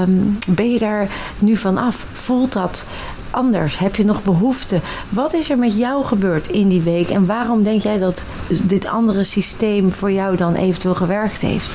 um, 0.02 0.38
ben 0.46 0.72
je 0.72 0.78
daar 0.78 1.08
nu 1.38 1.56
vanaf? 1.56 2.06
Voelt 2.12 2.52
dat 2.52 2.87
anders? 3.30 3.78
Heb 3.78 3.96
je 3.96 4.04
nog 4.04 4.22
behoefte? 4.22 4.80
Wat 5.08 5.32
is 5.34 5.50
er 5.50 5.58
met 5.58 5.76
jou 5.76 6.04
gebeurd 6.04 6.48
in 6.48 6.68
die 6.68 6.80
week 6.80 7.08
en 7.08 7.26
waarom 7.26 7.62
denk 7.62 7.82
jij 7.82 7.98
dat 7.98 8.25
dit 8.62 8.87
andere 8.87 9.25
systeem 9.25 9.92
voor 9.92 10.12
jou 10.12 10.37
dan 10.37 10.54
eventueel 10.54 10.94
gewerkt 10.94 11.40
heeft? 11.40 11.68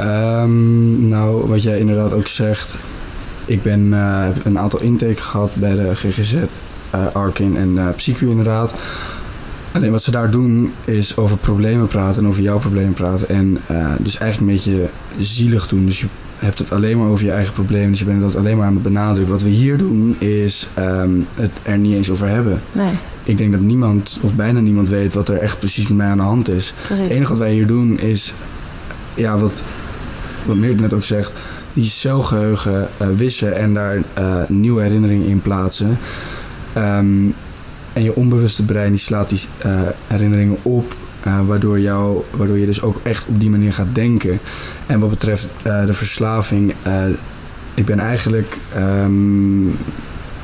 Um, 0.00 1.08
nou, 1.08 1.48
wat 1.48 1.62
jij 1.62 1.78
inderdaad 1.78 2.12
ook 2.12 2.28
zegt, 2.28 2.76
ik 3.44 3.62
ben, 3.62 3.86
uh, 3.86 4.22
heb 4.22 4.44
een 4.44 4.58
aantal 4.58 4.80
intakes 4.80 5.20
gehad 5.20 5.50
bij 5.54 5.74
de 5.74 5.94
GGZ, 5.94 6.34
uh, 6.34 7.00
Arkin 7.12 7.56
en 7.56 7.68
uh, 8.08 8.20
inderdaad. 8.20 8.74
Alleen 9.78 9.92
wat 9.92 10.02
ze 10.02 10.10
daar 10.10 10.30
doen 10.30 10.72
is 10.84 11.16
over 11.16 11.36
problemen 11.36 11.88
praten 11.88 12.22
en 12.22 12.28
over 12.28 12.42
jouw 12.42 12.58
problemen 12.58 12.94
praten. 12.94 13.28
En 13.28 13.58
uh, 13.70 13.92
dus 13.98 14.18
eigenlijk 14.18 14.40
een 14.40 14.56
beetje 14.56 14.88
zielig 15.20 15.68
doen. 15.68 15.86
Dus 15.86 16.00
je 16.00 16.06
hebt 16.38 16.58
het 16.58 16.72
alleen 16.72 16.98
maar 16.98 17.08
over 17.08 17.24
je 17.24 17.32
eigen 17.32 17.54
problemen. 17.54 17.90
Dus 17.90 17.98
je 17.98 18.04
bent 18.04 18.20
dat 18.20 18.36
alleen 18.36 18.56
maar 18.56 18.66
aan 18.66 18.74
het 18.74 18.82
benadrukken. 18.82 19.32
Wat 19.32 19.42
we 19.42 19.48
hier 19.48 19.78
doen 19.78 20.16
is 20.18 20.68
um, 20.78 21.26
het 21.34 21.50
er 21.62 21.78
niet 21.78 21.94
eens 21.94 22.10
over 22.10 22.28
hebben. 22.28 22.60
Nee. 22.72 22.92
Ik 23.24 23.38
denk 23.38 23.52
dat 23.52 23.60
niemand 23.60 24.18
of 24.22 24.34
bijna 24.34 24.60
niemand 24.60 24.88
weet 24.88 25.14
wat 25.14 25.28
er 25.28 25.36
echt 25.36 25.58
precies 25.58 25.88
met 25.88 25.96
mij 25.96 26.06
aan 26.06 26.16
de 26.16 26.22
hand 26.22 26.48
is. 26.48 26.74
Precies. 26.86 27.04
Het 27.04 27.12
enige 27.12 27.30
wat 27.30 27.38
wij 27.38 27.52
hier 27.52 27.66
doen 27.66 27.98
is, 27.98 28.32
ja, 29.14 29.38
wat, 29.38 29.62
wat 30.46 30.56
Meert 30.56 30.80
net 30.80 30.92
ook 30.92 31.04
zegt, 31.04 31.32
die 31.72 31.88
celgeheugen 31.88 32.88
uh, 33.02 33.08
wissen 33.16 33.56
en 33.56 33.74
daar 33.74 33.96
uh, 33.96 34.02
nieuwe 34.48 34.82
herinneringen 34.82 35.26
in 35.26 35.42
plaatsen. 35.42 35.98
Um, 36.76 37.34
en 37.98 38.04
je 38.04 38.14
onbewuste 38.14 38.62
brein 38.62 38.90
die 38.90 39.00
slaat 39.00 39.28
die 39.28 39.40
uh, 39.66 39.80
herinneringen 40.06 40.56
op, 40.62 40.94
uh, 41.26 41.46
waardoor, 41.46 41.80
jou, 41.80 42.22
waardoor 42.30 42.58
je 42.58 42.66
dus 42.66 42.82
ook 42.82 43.00
echt 43.02 43.26
op 43.28 43.40
die 43.40 43.50
manier 43.50 43.72
gaat 43.72 43.94
denken. 43.94 44.38
En 44.86 45.00
wat 45.00 45.10
betreft 45.10 45.48
uh, 45.66 45.86
de 45.86 45.94
verslaving, 45.94 46.74
ik 47.74 47.84
ben 47.84 47.98
eigenlijk 47.98 48.56
um, 48.76 49.76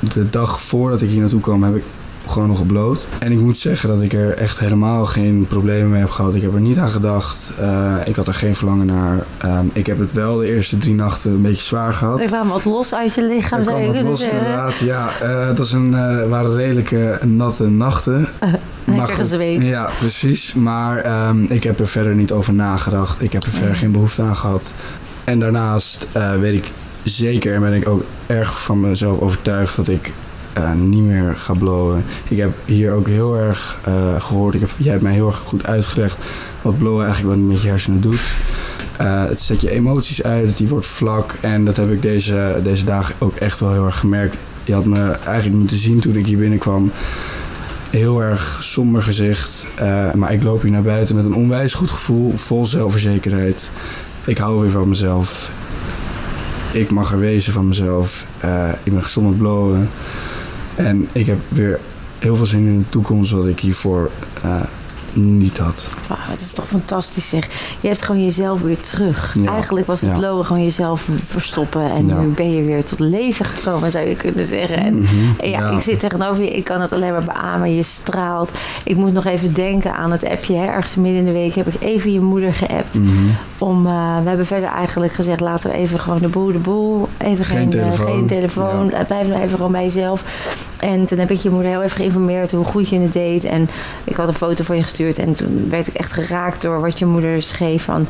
de 0.00 0.30
dag 0.30 0.62
voordat 0.62 1.02
ik 1.02 1.08
hier 1.08 1.20
naartoe 1.20 1.40
kwam, 1.40 1.62
heb 1.62 1.76
ik 1.76 1.84
gewoon 2.26 2.48
nog 2.48 2.58
gebloot. 2.58 3.06
En 3.18 3.32
ik 3.32 3.38
moet 3.38 3.58
zeggen 3.58 3.88
dat 3.88 4.02
ik 4.02 4.12
er 4.12 4.36
echt 4.36 4.58
helemaal 4.58 5.06
geen 5.06 5.46
problemen 5.48 5.90
mee 5.90 6.00
heb 6.00 6.10
gehad. 6.10 6.34
Ik 6.34 6.42
heb 6.42 6.54
er 6.54 6.60
niet 6.60 6.78
aan 6.78 6.88
gedacht. 6.88 7.52
Uh, 7.60 7.94
ik 8.04 8.16
had 8.16 8.26
er 8.26 8.34
geen 8.34 8.54
verlangen 8.54 8.86
naar. 8.86 9.24
Um, 9.44 9.70
ik 9.72 9.86
heb 9.86 9.98
het 9.98 10.12
wel 10.12 10.36
de 10.36 10.46
eerste 10.46 10.78
drie 10.78 10.94
nachten 10.94 11.30
een 11.30 11.42
beetje 11.42 11.62
zwaar 11.62 11.92
gehad. 11.92 12.20
Er 12.20 12.26
kwam 12.26 12.48
wat 12.48 12.64
los 12.64 12.94
uit 12.94 13.14
je 13.14 13.24
lichaam, 13.24 13.58
er 13.58 13.64
je 13.64 13.90
kwam 13.90 13.94
wat 13.94 14.02
los, 14.02 14.18
zeggen. 14.18 14.38
inderdaad. 14.38 14.78
Ja, 14.78 15.10
uh, 15.22 15.46
het 15.46 15.58
was 15.58 15.72
een, 15.72 15.90
uh, 15.90 16.28
waren 16.28 16.54
redelijke 16.54 17.18
natte 17.26 17.68
nachten. 17.68 18.28
Lekker 18.84 19.14
gezweet. 19.14 19.62
Ja, 19.62 19.90
precies. 19.98 20.54
Maar 20.54 21.28
um, 21.28 21.46
ik 21.48 21.62
heb 21.62 21.80
er 21.80 21.88
verder 21.88 22.14
niet 22.14 22.32
over 22.32 22.54
nagedacht. 22.54 23.22
Ik 23.22 23.32
heb 23.32 23.42
er 23.42 23.50
verder 23.50 23.76
geen 23.76 23.92
behoefte 23.92 24.22
aan 24.22 24.36
gehad. 24.36 24.72
En 25.24 25.38
daarnaast 25.38 26.06
weet 26.40 26.54
ik 26.54 26.70
zeker 27.04 27.54
en 27.54 27.60
ben 27.60 27.72
ik 27.72 27.88
ook 27.88 28.02
erg 28.26 28.62
van 28.62 28.80
mezelf 28.80 29.20
overtuigd 29.20 29.76
dat 29.76 29.88
ik 29.88 30.12
uh, 30.58 30.72
niet 30.72 31.02
meer 31.02 31.34
ga 31.36 31.52
blowen. 31.52 32.04
Ik 32.28 32.36
heb 32.36 32.52
hier 32.64 32.92
ook 32.92 33.06
heel 33.06 33.36
erg 33.36 33.78
uh, 33.88 34.22
gehoord, 34.22 34.54
ik 34.54 34.60
heb, 34.60 34.70
jij 34.76 34.90
hebt 34.90 35.02
mij 35.02 35.12
heel 35.12 35.26
erg 35.26 35.38
goed 35.38 35.66
uitgelegd 35.66 36.18
wat 36.62 36.78
blowen 36.78 37.04
eigenlijk 37.06 37.36
wat 37.36 37.46
met 37.48 37.62
je 37.62 37.68
hersenen 37.68 38.00
doet. 38.00 38.20
Uh, 39.00 39.24
het 39.24 39.40
zet 39.40 39.60
je 39.60 39.70
emoties 39.70 40.22
uit, 40.22 40.56
die 40.56 40.68
wordt 40.68 40.86
vlak 40.86 41.34
en 41.40 41.64
dat 41.64 41.76
heb 41.76 41.90
ik 41.90 42.02
deze, 42.02 42.60
deze 42.62 42.84
dagen 42.84 43.14
ook 43.18 43.36
echt 43.36 43.60
wel 43.60 43.72
heel 43.72 43.84
erg 43.84 43.98
gemerkt. 43.98 44.36
Je 44.64 44.74
had 44.74 44.84
me 44.84 45.10
eigenlijk 45.10 45.58
moeten 45.58 45.78
zien 45.78 46.00
toen 46.00 46.16
ik 46.16 46.26
hier 46.26 46.38
binnenkwam. 46.38 46.92
Heel 47.90 48.22
erg 48.22 48.58
somber 48.62 49.02
gezicht, 49.02 49.66
maar 50.14 50.32
ik 50.32 50.42
loop 50.42 50.62
hier 50.62 50.70
naar 50.70 50.82
buiten 50.82 51.16
met 51.16 51.24
een 51.24 51.34
onwijs 51.34 51.74
goed 51.74 51.90
gevoel, 51.90 52.36
vol 52.36 52.66
zelfverzekerheid. 52.66 53.70
Ik 54.24 54.38
hou 54.38 54.60
weer 54.60 54.70
van 54.70 54.88
mezelf. 54.88 55.50
Ik 56.72 56.90
mag 56.90 57.12
er 57.12 57.18
wezen 57.18 57.52
van 57.52 57.68
mezelf. 57.68 58.26
Ik 58.82 58.92
ben 58.92 59.24
met 59.24 59.38
blowen. 59.38 59.88
En 60.74 61.08
ik 61.12 61.26
heb 61.26 61.38
weer 61.48 61.80
heel 62.18 62.36
veel 62.36 62.46
zin 62.46 62.66
in 62.66 62.78
de 62.78 62.88
toekomst 62.88 63.30
wat 63.30 63.46
ik 63.46 63.60
hiervoor 63.60 64.10
uh, 64.44 64.60
niet 65.16 65.58
had. 65.58 65.88
Wauw, 66.08 66.18
het 66.20 66.40
is 66.40 66.52
toch 66.52 66.66
fantastisch 66.68 67.28
zeg. 67.28 67.46
Je 67.80 67.88
hebt 67.88 68.02
gewoon 68.02 68.24
jezelf 68.24 68.60
weer 68.60 68.80
terug. 68.80 69.34
Ja. 69.40 69.52
Eigenlijk 69.52 69.86
was 69.86 70.00
het 70.00 70.10
Ja. 70.10 70.16
blowen 70.16 70.44
gewoon 70.44 70.62
jezelf 70.62 71.08
verstoppen. 71.26 71.90
En 71.90 72.06
Ja. 72.06 72.20
nu 72.20 72.26
ben 72.28 72.52
je 72.52 72.62
weer 72.62 72.84
tot 72.84 72.98
leven 73.00 73.44
gekomen, 73.44 73.90
zou 73.90 74.08
je 74.08 74.16
kunnen 74.16 74.46
zeggen. 74.46 74.76
En 74.78 74.94
Mhm, 74.94 75.46
ja, 75.46 75.60
ja. 75.60 75.70
ik 75.70 75.82
zit 75.82 75.98
tegenover 75.98 76.44
je. 76.44 76.50
Ik 76.50 76.64
kan 76.64 76.80
het 76.80 76.92
alleen 76.92 77.12
maar 77.12 77.24
beamen. 77.24 77.74
Je 77.74 77.82
straalt. 77.82 78.50
Ik 78.84 78.96
moet 78.96 79.12
nog 79.12 79.24
even 79.24 79.52
denken 79.54 79.94
aan 79.96 80.10
het 80.12 80.24
appje. 80.24 80.54
Hè. 80.56 80.66
Ergens 80.66 80.94
midden 80.94 81.18
in 81.18 81.24
de 81.24 81.32
week 81.32 81.54
heb 81.54 81.66
ik 81.66 81.80
even 81.82 82.12
je 82.12 82.20
moeder 82.20 82.52
geappt. 82.52 82.94
Mhm. 82.98 83.10
Om, 83.58 83.86
uh, 83.86 84.16
we 84.22 84.28
hebben 84.28 84.46
verder 84.46 84.68
eigenlijk 84.68 85.12
gezegd, 85.12 85.40
laten 85.40 85.70
we 85.70 85.76
even 85.76 86.00
gewoon 86.00 86.18
de 86.18 86.28
boel, 86.28 86.52
de 86.52 86.58
boel. 86.58 87.08
Even 87.18 87.44
Geen 87.44 87.56
geen, 87.56 87.64
uh, 87.66 87.70
telefoon. 87.70 88.06
geen 88.12 88.26
telefoon. 88.26 88.86
Blijf 89.06 89.26
nou 89.28 89.42
even 89.42 89.56
gewoon 89.56 89.72
bij 89.72 89.84
jezelf. 89.84 90.24
En 90.84 91.04
toen 91.04 91.18
heb 91.18 91.30
ik 91.30 91.38
je 91.38 91.50
moeder 91.50 91.70
heel 91.70 91.82
even 91.82 91.96
geïnformeerd 91.96 92.52
hoe 92.52 92.64
goed 92.64 92.88
je 92.88 93.00
het 93.00 93.12
deed. 93.12 93.44
En 93.44 93.68
ik 94.04 94.16
had 94.16 94.28
een 94.28 94.34
foto 94.34 94.64
van 94.64 94.76
je 94.76 94.82
gestuurd. 94.82 95.18
En 95.18 95.34
toen 95.34 95.66
werd 95.68 95.86
ik 95.86 95.94
echt 95.94 96.12
geraakt 96.12 96.62
door 96.62 96.80
wat 96.80 96.98
je 96.98 97.06
moeder 97.06 97.42
schreef. 97.42 97.84
Van, 97.84 98.06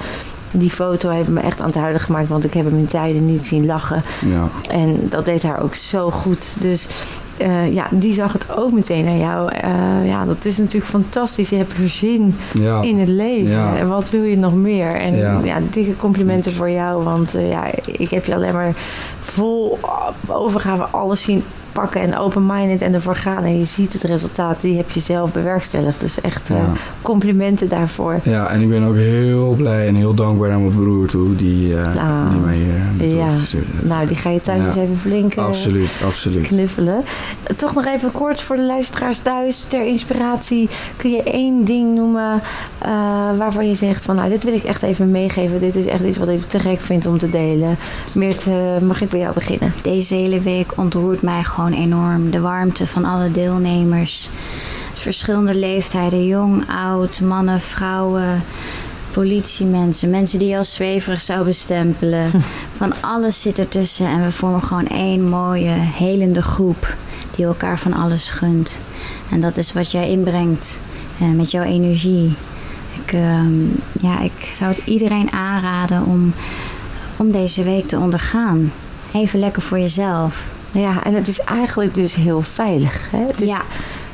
die 0.51 0.71
foto 0.71 1.11
heeft 1.11 1.29
me 1.29 1.41
echt 1.41 1.61
aan 1.61 1.67
het 1.67 1.75
huilen 1.75 2.01
gemaakt. 2.01 2.29
Want 2.29 2.45
ik 2.45 2.53
heb 2.53 2.65
hem 2.65 2.79
in 2.79 2.87
tijden 2.87 3.27
niet 3.27 3.47
zien 3.47 3.67
lachen. 3.67 4.03
Ja. 4.27 4.49
En 4.71 5.07
dat 5.09 5.25
deed 5.25 5.43
haar 5.43 5.63
ook 5.63 5.75
zo 5.75 6.11
goed. 6.11 6.55
Dus 6.61 6.89
uh, 7.43 7.75
ja, 7.75 7.87
die 7.91 8.13
zag 8.13 8.33
het 8.33 8.57
ook 8.57 8.73
meteen 8.73 9.05
naar 9.05 9.17
jou. 9.17 9.51
Uh, 9.65 10.07
ja, 10.09 10.25
dat 10.25 10.45
is 10.45 10.57
natuurlijk 10.59 10.91
fantastisch. 10.91 11.49
Je 11.49 11.57
hebt 11.57 11.73
er 11.83 11.89
zin 11.89 12.35
Ja. 12.53 12.83
in 12.83 12.99
het 12.99 13.09
leven. 13.09 13.51
Ja. 13.51 13.77
En 13.77 13.89
wat 13.89 14.11
wil 14.11 14.23
je 14.23 14.37
nog 14.37 14.55
meer? 14.55 14.95
En 14.95 15.17
ja, 15.17 15.41
Ja. 15.45 15.59
dikke 15.71 15.97
complimenten 15.97 16.53
voor 16.53 16.71
jou. 16.71 17.05
Want 17.05 17.37
uh, 17.37 17.51
ja, 17.51 17.65
ik 17.87 18.11
heb 18.11 18.25
je 18.25 18.35
alleen 18.35 18.53
maar 18.53 18.73
vol 19.21 19.79
overgave 20.27 20.83
alles 20.83 21.23
zien 21.23 21.43
pakken 21.73 22.01
en 22.01 22.17
open-minded 22.19 22.83
en 22.83 22.95
ervoor 22.95 23.17
gaan. 23.17 23.45
En 23.45 23.59
je 23.59 23.65
ziet 23.65 23.93
het 23.93 24.03
resultaat, 24.03 24.61
die 24.61 24.77
heb 24.77 24.91
je 24.91 25.01
zelf 25.01 25.33
bewerkstelligd. 25.33 26.01
Dus 26.01 26.21
echt 26.21 26.49
Ja. 26.49 26.73
complimenten 27.03 27.69
daarvoor. 27.69 28.21
ja, 28.23 28.47
en 28.49 28.61
ik 28.61 28.69
ben 28.69 28.83
ook 28.83 28.95
heel 28.95 29.55
blij 29.57 29.87
en 29.87 29.95
heel 29.95 30.15
dankbaar 30.15 30.49
naar 30.49 30.59
mijn 30.59 30.75
broer 30.75 31.07
toe, 31.07 31.37
die, 31.37 31.69
uh, 31.69 31.79
Ah. 31.97 32.31
die 32.31 32.41
mij 32.41 32.55
hier 32.57 32.73
naartoe 32.99 33.17
Ja. 33.17 33.27
heeft. 33.29 33.55
Nou, 33.83 34.07
die 34.07 34.17
ga 34.17 34.31
je 34.31 34.41
thuis 34.41 34.61
Ja. 34.61 34.67
eens 34.67 34.77
even 34.77 34.97
flink 34.97 35.37
uh, 35.37 35.45
Absoluut, 35.45 35.91
absoluut. 36.05 36.47
knuffelen. 36.47 37.03
Toch 37.57 37.75
nog 37.75 37.87
even 37.87 38.13
kort 38.13 38.41
voor 38.41 38.57
de 38.57 38.63
luisteraars 38.63 39.19
thuis. 39.19 39.65
Ter 39.65 39.87
inspiratie 39.87 40.69
kun 40.97 41.11
je 41.11 41.23
één 41.23 41.65
ding 41.65 41.95
noemen 41.95 42.35
uh, 42.35 42.91
waarvan 43.39 43.69
je 43.69 43.75
zegt 43.75 44.05
van 44.05 44.17
nou 44.17 44.29
dit 44.29 44.43
wil 44.45 44.55
ik 44.55 44.65
echt 44.65 44.83
even 44.83 45.11
meegeven. 45.11 45.61
Dit 45.61 45.77
is 45.77 45.87
echt 45.87 46.03
iets 46.03 46.17
wat 46.17 46.29
ik 46.29 46.49
te 46.49 46.59
gek 46.59 46.81
vind 46.81 47.07
om 47.07 47.19
te 47.19 47.31
delen. 47.31 47.77
Meert, 48.13 48.47
uh, 48.47 48.79
mag 48.79 49.01
ik 49.01 49.09
bij 49.09 49.21
jou 49.21 49.35
beginnen? 49.35 49.75
Deze 49.83 50.15
hele 50.15 50.41
week 50.41 50.73
ontroert 50.77 51.23
mij 51.23 51.43
gewoon 51.43 51.73
enorm. 51.73 52.31
De 52.31 52.41
warmte 52.41 52.87
van 52.87 53.05
alle 53.05 53.31
deelnemers. 53.31 54.31
Verschillende 54.95 55.55
leeftijden, 55.55 56.27
jong, 56.27 56.65
oud, 56.69 57.21
mannen, 57.21 57.61
vrouwen, 57.61 58.43
politiemensen, 59.13 60.11
mensen 60.11 60.39
die 60.39 60.49
je 60.49 60.57
als 60.57 60.75
zweverig 60.75 61.21
zou 61.21 61.45
bestempelen. 61.45 62.31
Van 62.77 62.93
alles 63.01 63.43
zit 63.43 63.59
ertussen 63.59 64.07
en 64.07 64.25
we 64.25 64.31
vormen 64.31 64.63
gewoon 64.63 64.87
één 64.87 65.29
mooie, 65.29 65.71
helende 65.73 66.43
groep 66.43 66.97
die 67.37 67.45
elkaar 67.45 67.79
van 67.79 67.93
alles 67.95 68.31
gunt. 68.31 68.79
En 69.31 69.41
dat 69.41 69.57
is 69.57 69.73
wat 69.73 69.91
jij 69.91 70.11
inbrengt 70.11 70.79
uh, 71.23 71.29
met 71.29 71.51
jouw 71.51 71.63
energie. 71.63 72.35
Ik, 73.05 73.13
uh, 73.13 73.41
ja, 73.93 74.21
ik 74.21 74.51
zou 74.55 74.75
het 74.75 74.87
iedereen 74.87 75.33
aanraden 75.33 76.05
om, 76.05 76.33
om 77.17 77.31
deze 77.31 77.63
week 77.63 77.89
te 77.89 77.99
ondergaan. 77.99 78.73
Even 79.13 79.39
lekker 79.39 79.63
voor 79.63 79.79
jezelf. 79.79 80.45
Ja, 80.73 81.05
en 81.05 81.15
het 81.15 81.29
is 81.29 81.41
eigenlijk 81.41 81.95
dus 81.95 82.15
heel 82.15 82.43
veilig. 82.43 83.11
Hè? 83.11 83.27
Het 83.27 83.41
is, 83.41 83.49
ja. 83.49 83.61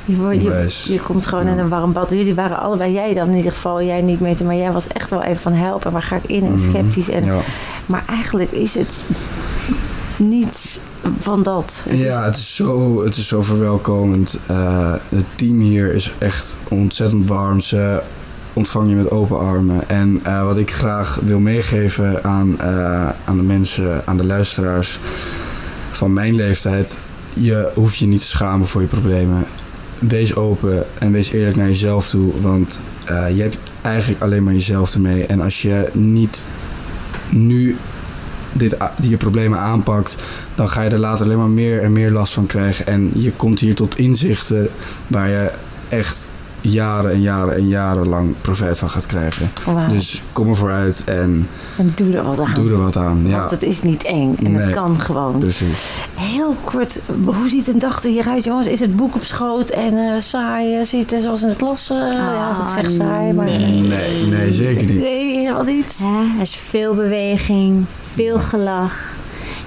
Je, 0.04 0.66
je 0.84 1.00
komt 1.00 1.26
gewoon 1.26 1.46
in 1.46 1.58
een 1.58 1.68
warm 1.68 1.92
bad. 1.92 2.10
Jullie 2.10 2.34
waren 2.34 2.60
allebei, 2.60 2.92
jij 2.92 3.14
dan 3.14 3.28
in 3.28 3.36
ieder 3.36 3.52
geval, 3.52 3.82
jij 3.82 4.00
niet 4.02 4.20
mee, 4.20 4.36
maar 4.44 4.54
jij 4.54 4.72
was 4.72 4.86
echt 4.86 5.10
wel 5.10 5.22
even 5.22 5.42
van 5.42 5.52
helpen. 5.52 5.92
Waar 5.92 6.02
ga 6.02 6.16
ik 6.16 6.24
in? 6.26 6.44
En 6.44 6.52
Mhm. 6.52 6.70
sceptisch. 6.70 7.08
En, 7.08 7.24
Ja. 7.24 7.40
Maar 7.86 8.02
eigenlijk 8.08 8.50
is 8.50 8.74
het 8.74 8.96
niets 10.20 10.78
van 11.20 11.42
dat. 11.42 11.82
Het 11.88 11.98
ja, 11.98 12.24
het 12.24 12.36
is 12.36 12.54
zo, 12.54 13.02
het 13.04 13.16
is 13.16 13.28
zo 13.28 13.42
verwelkomend. 13.42 14.38
Eh, 14.46 14.94
het 15.08 15.24
team 15.34 15.60
hier 15.60 15.94
is 15.94 16.12
echt 16.18 16.56
ontzettend 16.68 17.28
warm. 17.28 17.60
Ze 17.60 18.02
ontvang 18.52 18.88
je 18.88 18.94
met 18.94 19.10
open 19.10 19.38
armen. 19.38 19.88
En 19.88 20.20
eh, 20.22 20.44
wat 20.44 20.56
ik 20.56 20.72
graag 20.72 21.18
wil 21.22 21.38
meegeven 21.38 22.24
aan, 22.24 22.60
eh, 22.60 23.08
aan 23.24 23.36
de 23.36 23.42
mensen, 23.42 24.02
aan 24.04 24.16
de 24.16 24.24
luisteraars 24.24 24.98
van 25.90 26.12
mijn 26.12 26.34
leeftijd. 26.34 26.98
Je 27.34 27.70
hoeft 27.74 27.96
je 27.96 28.06
niet 28.06 28.20
te 28.20 28.26
schamen 28.26 28.66
voor 28.66 28.80
je 28.80 28.86
problemen. 28.86 29.44
Wees 29.98 30.34
open 30.36 30.84
en 30.98 31.12
wees 31.12 31.30
eerlijk 31.30 31.56
naar 31.56 31.68
jezelf 31.68 32.08
toe. 32.08 32.40
Want 32.40 32.80
je 33.34 33.42
hebt 33.42 33.58
eigenlijk 33.82 34.22
alleen 34.22 34.44
maar 34.44 34.52
jezelf 34.52 34.94
ermee. 34.94 35.26
En 35.26 35.40
als 35.40 35.62
je 35.62 35.88
niet 35.92 36.44
nu 37.28 37.76
dit, 38.52 38.76
je 39.00 39.16
problemen 39.16 39.58
aanpakt, 39.58 40.16
dan 40.54 40.68
ga 40.68 40.82
je 40.82 40.90
er 40.90 40.98
later 40.98 41.24
alleen 41.24 41.38
maar 41.38 41.48
meer 41.48 41.82
en 41.82 41.92
meer 41.92 42.10
last 42.10 42.32
van 42.32 42.46
krijgen. 42.46 42.86
En 42.86 43.10
je 43.14 43.30
komt 43.32 43.60
hier 43.60 43.74
tot 43.74 43.98
inzichten 43.98 44.68
waar 45.06 45.28
je 45.28 45.50
echt 45.88 46.26
jaren 46.62 47.10
en 47.12 47.20
jaren 47.20 47.54
en 47.54 47.68
jaren 47.68 48.08
lang 48.08 48.34
profijt 48.40 48.78
van 48.78 48.90
gaat 48.90 49.06
krijgen. 49.06 49.50
Dus 49.90 50.22
kom 50.32 50.48
er 50.48 50.56
vooruit 50.56 51.02
en 51.04 51.48
en 51.78 51.92
doe 51.94 52.16
er 52.16 52.22
wat 52.24 52.38
aan. 52.40 52.54
doe 52.54 52.70
er 52.70 52.82
wat 52.82 52.96
aan. 52.96 53.22
Ja, 53.26 53.38
Want 53.38 53.50
het 53.50 53.62
is 53.62 53.82
niet 53.82 54.04
eng 54.04 54.34
en 54.44 54.54
het 54.54 54.64
Nee. 54.64 54.74
kan 54.74 55.00
gewoon. 55.00 55.38
precies. 55.38 55.90
Heel 56.14 56.54
kort, 56.64 57.00
hoe 57.24 57.48
ziet 57.48 57.68
een 57.68 57.78
dag 57.78 58.02
er 58.04 58.10
hieruit, 58.10 58.44
jongens? 58.44 58.66
Is 58.66 58.80
het 58.80 58.96
boek 58.96 59.14
op 59.14 59.24
schoot 59.24 59.70
en 59.70 59.96
eh, 59.98 60.20
saai 60.20 60.84
zitten 60.84 61.22
zoals 61.22 61.42
in 61.42 61.48
het 61.48 61.60
las? 61.60 61.90
eh, 61.90 61.96
ja, 62.12 62.56
ik 62.66 62.82
zeg 62.82 62.90
saai, 62.90 63.32
maar... 63.32 63.46
Ah, 63.46 63.52
nee. 63.58 63.80
Nee, 63.80 64.26
nee, 64.26 64.52
zeker 64.52 64.84
niet. 64.84 65.00
Nee, 65.00 65.19
niet. 65.58 65.98
Hè? 66.02 66.20
Er 66.36 66.40
is 66.40 66.54
veel 66.56 66.94
beweging, 66.94 67.84
veel 68.14 68.38
gelach. 68.38 69.18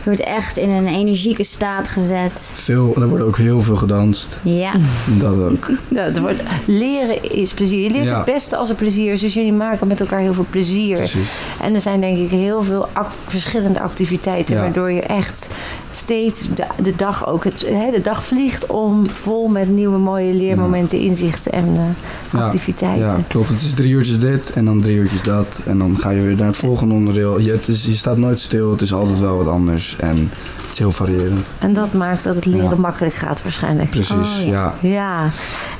Je 0.03 0.09
wordt 0.09 0.23
echt 0.23 0.57
in 0.57 0.69
een 0.69 0.87
energieke 0.87 1.43
staat 1.43 1.89
gezet. 1.89 2.51
Veel, 2.55 2.93
er 3.01 3.07
wordt 3.07 3.23
ook 3.23 3.37
heel 3.37 3.61
veel 3.61 3.75
gedanst. 3.75 4.37
Ja, 4.41 4.71
Dat 5.07 5.37
ook. 5.39 5.67
Ja, 5.87 6.01
het 6.03 6.19
wordt, 6.19 6.41
leren 6.65 7.31
is 7.31 7.53
plezier. 7.53 7.79
Je 7.83 7.89
leert 7.89 8.05
Ja. 8.05 8.15
het 8.15 8.25
beste 8.25 8.55
als 8.55 8.69
er 8.69 8.75
plezier 8.75 9.13
is. 9.13 9.21
Dus 9.21 9.33
jullie 9.33 9.53
maken 9.53 9.87
met 9.87 9.99
elkaar 9.99 10.19
heel 10.19 10.33
veel 10.33 10.45
plezier. 10.49 10.97
Precies. 10.97 11.29
En 11.61 11.75
er 11.75 11.81
zijn 11.81 12.01
denk 12.01 12.17
ik 12.17 12.29
heel 12.29 12.63
veel 12.63 12.89
ac- 12.93 13.11
verschillende 13.27 13.79
activiteiten... 13.81 14.55
Ja. 14.55 14.61
waardoor 14.61 14.91
je 14.91 15.01
echt 15.01 15.49
steeds 15.95 16.47
de, 16.55 16.63
de 16.83 16.95
dag 16.95 17.27
ook... 17.27 17.43
Het, 17.43 17.59
de 17.93 18.01
dag 18.03 18.23
vliegt 18.23 18.65
om 18.65 19.09
vol 19.09 19.47
met 19.47 19.69
nieuwe 19.69 19.97
mooie 19.97 20.33
leermomenten, 20.33 20.99
inzichten 20.99 21.51
en 21.51 21.65
eh, 21.75 22.39
Ja, 22.39 22.45
activiteiten. 22.45 23.05
Ja, 23.05 23.17
klopt. 23.27 23.49
Het 23.49 23.61
is 23.61 23.73
drie 23.73 23.91
uurtjes 23.91 24.19
dit 24.19 24.51
en 24.53 24.65
dan 24.65 24.81
drie 24.81 24.95
uurtjes 24.97 25.23
dat. 25.23 25.61
En 25.65 25.77
dan 25.77 25.97
ga 25.99 26.09
je 26.09 26.21
weer 26.21 26.35
naar 26.35 26.47
het 26.47 26.57
volgende 26.57 26.93
onderdeel. 26.93 27.39
Je, 27.39 27.51
het 27.51 27.67
is, 27.67 27.85
je 27.85 27.95
staat 27.95 28.17
nooit 28.17 28.39
stil. 28.39 28.71
Het 28.71 28.81
is 28.81 28.93
altijd 28.93 29.19
wel 29.19 29.37
wat 29.37 29.47
anders. 29.47 29.95
En 29.99 30.17
het 30.61 30.71
is 30.71 30.79
heel 30.79 30.91
variërend. 30.91 31.47
En 31.59 31.73
dat 31.73 31.93
maakt 31.93 32.23
dat 32.23 32.35
het 32.35 32.45
leren 32.45 32.69
Ja. 32.69 32.75
makkelijk 32.75 33.15
gaat 33.15 33.43
waarschijnlijk. 33.43 33.89
Precies, 33.89 34.11
Oh, 34.41 34.45
ja. 34.47 34.73
ja. 34.79 35.29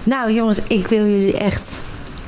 Nou 0.03 0.34
jongens, 0.34 0.60
ik 0.67 0.88
wil 0.88 1.05
jullie 1.05 1.38
echt 1.38 1.79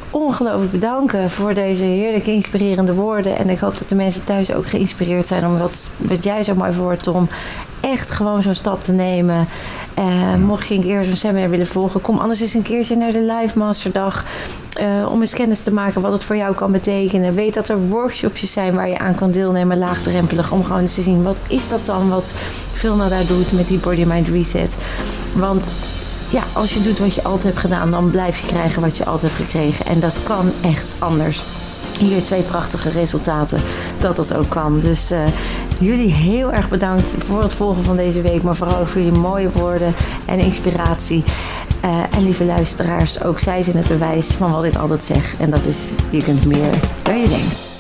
ongelooflijk 0.10 0.72
bedanken 0.72 1.30
voor 1.30 1.54
deze 1.54 1.84
heerlijke 1.84 2.32
inspirerende 2.32 2.94
woorden. 2.94 3.38
En 3.38 3.50
ik 3.50 3.60
hoop 3.60 3.77
dat 3.77 3.89
de 3.89 3.96
mensen 3.96 4.24
thuis 4.24 4.54
ook 4.54 4.68
geïnspireerd 4.68 5.27
zijn 5.27 5.46
om 5.46 5.58
wat, 5.58 5.92
wat 5.98 6.24
jij 6.24 6.44
zo 6.44 6.56
mooi 6.56 6.74
voor 6.74 6.98
Tom, 6.98 7.27
echt 7.92 8.12
gewoon 8.12 8.42
zo'n 8.42 8.54
stap 8.54 8.84
te 8.84 8.92
nemen. 8.92 9.48
Eh, 9.94 10.36
mocht 10.36 10.68
je 10.68 10.75
een 10.75 10.82
keer 10.82 11.04
zo'n 11.04 11.15
seminar 11.15 11.50
willen 11.50 11.68
volgen, 11.68 12.01
kom 12.01 12.18
anders 12.18 12.42
eens 12.42 12.54
een 12.54 12.62
keertje 12.62 12.96
naar 12.96 13.12
de 13.12 13.34
Live 13.39 13.58
Masterdag. 13.58 14.25
eh, 14.75 15.12
om 15.12 15.22
eens 15.22 15.34
kennis 15.34 15.62
te 15.62 15.74
maken 15.74 16.01
wat 16.01 16.12
het 16.12 16.24
voor 16.24 16.36
jou 16.36 16.56
kan 16.56 16.72
betekenen. 16.72 17.34
Weet 17.34 17.54
dat 17.54 17.70
er 17.70 17.80
workshopjes 17.80 18.51
zijn 18.51 18.75
waar 18.75 18.89
je 18.89 18.98
aan 18.98 19.15
kan 19.15 19.32
deelnemen, 19.32 19.77
laagdrempelig. 19.77 20.51
Om 20.51 20.63
gewoon 20.63 20.82
eens 20.82 20.94
te 20.94 21.01
zien, 21.01 21.24
wat 21.24 21.38
is 21.48 21.70
dat 21.70 21.86
dan 21.86 22.10
wat 22.10 22.34
Vilna 22.74 23.08
daar 23.08 23.25
doet 23.25 23.51
met 23.51 23.68
die 23.68 23.77
Body 23.77 24.04
Mind 24.04 24.27
Reset. 24.27 24.77
Want 25.34 25.72
ja, 26.30 26.44
als 26.54 26.74
je 26.74 26.82
doet 26.82 27.00
wat 27.00 27.15
je 27.15 27.24
altijd 27.24 27.44
hebt 27.44 27.58
gedaan, 27.58 27.92
dan 27.92 28.12
blijf 28.12 28.39
je 28.39 28.48
krijgen 28.48 28.82
wat 28.82 28.98
je 28.98 29.06
altijd 29.06 29.32
hebt 29.32 29.51
gekregen. 29.51 29.86
En 29.86 30.00
dat 30.00 30.15
kan 30.24 30.51
echt 30.62 30.92
anders. 31.00 31.42
Hier 32.00 32.24
twee 32.24 32.42
prachtige 32.42 32.89
resultaten 32.89 33.60
dat 34.00 34.15
dat 34.15 34.34
ook 34.34 34.50
kan. 34.50 34.80
Dus 34.80 35.12
eh, 35.12 35.20
jullie 35.79 36.12
heel 36.12 36.51
erg 36.51 36.70
bedankt 36.70 37.15
voor 37.17 37.41
het 37.41 37.53
volgen 37.53 37.84
van 37.84 37.96
deze 37.96 38.22
week. 38.22 38.44
Maar 38.44 38.55
vooral 38.55 38.86
voor 38.86 39.01
jullie 39.01 39.20
mooie 39.20 39.51
woorden 39.51 39.94
en 40.25 40.39
inspiratie. 40.39 41.24
Eh, 41.82 42.18
en 42.18 42.24
lieve 42.24 42.44
luisteraars, 42.44 43.24
ook 43.24 43.40
zij 43.40 43.64
zijn 43.64 43.77
het 43.77 43.88
bewijs 43.88 44.27
van 44.27 44.51
wat 44.51 44.64
ik 44.64 44.75
altijd 44.75 45.03
zeg. 45.03 45.40
En 45.40 45.50
dat 45.50 45.66
is, 45.66 45.90
je 46.09 46.24
kunt 46.24 46.46
meer 46.46 46.74
dan 47.03 47.20
je 47.20 47.27
denkt. 47.27 47.75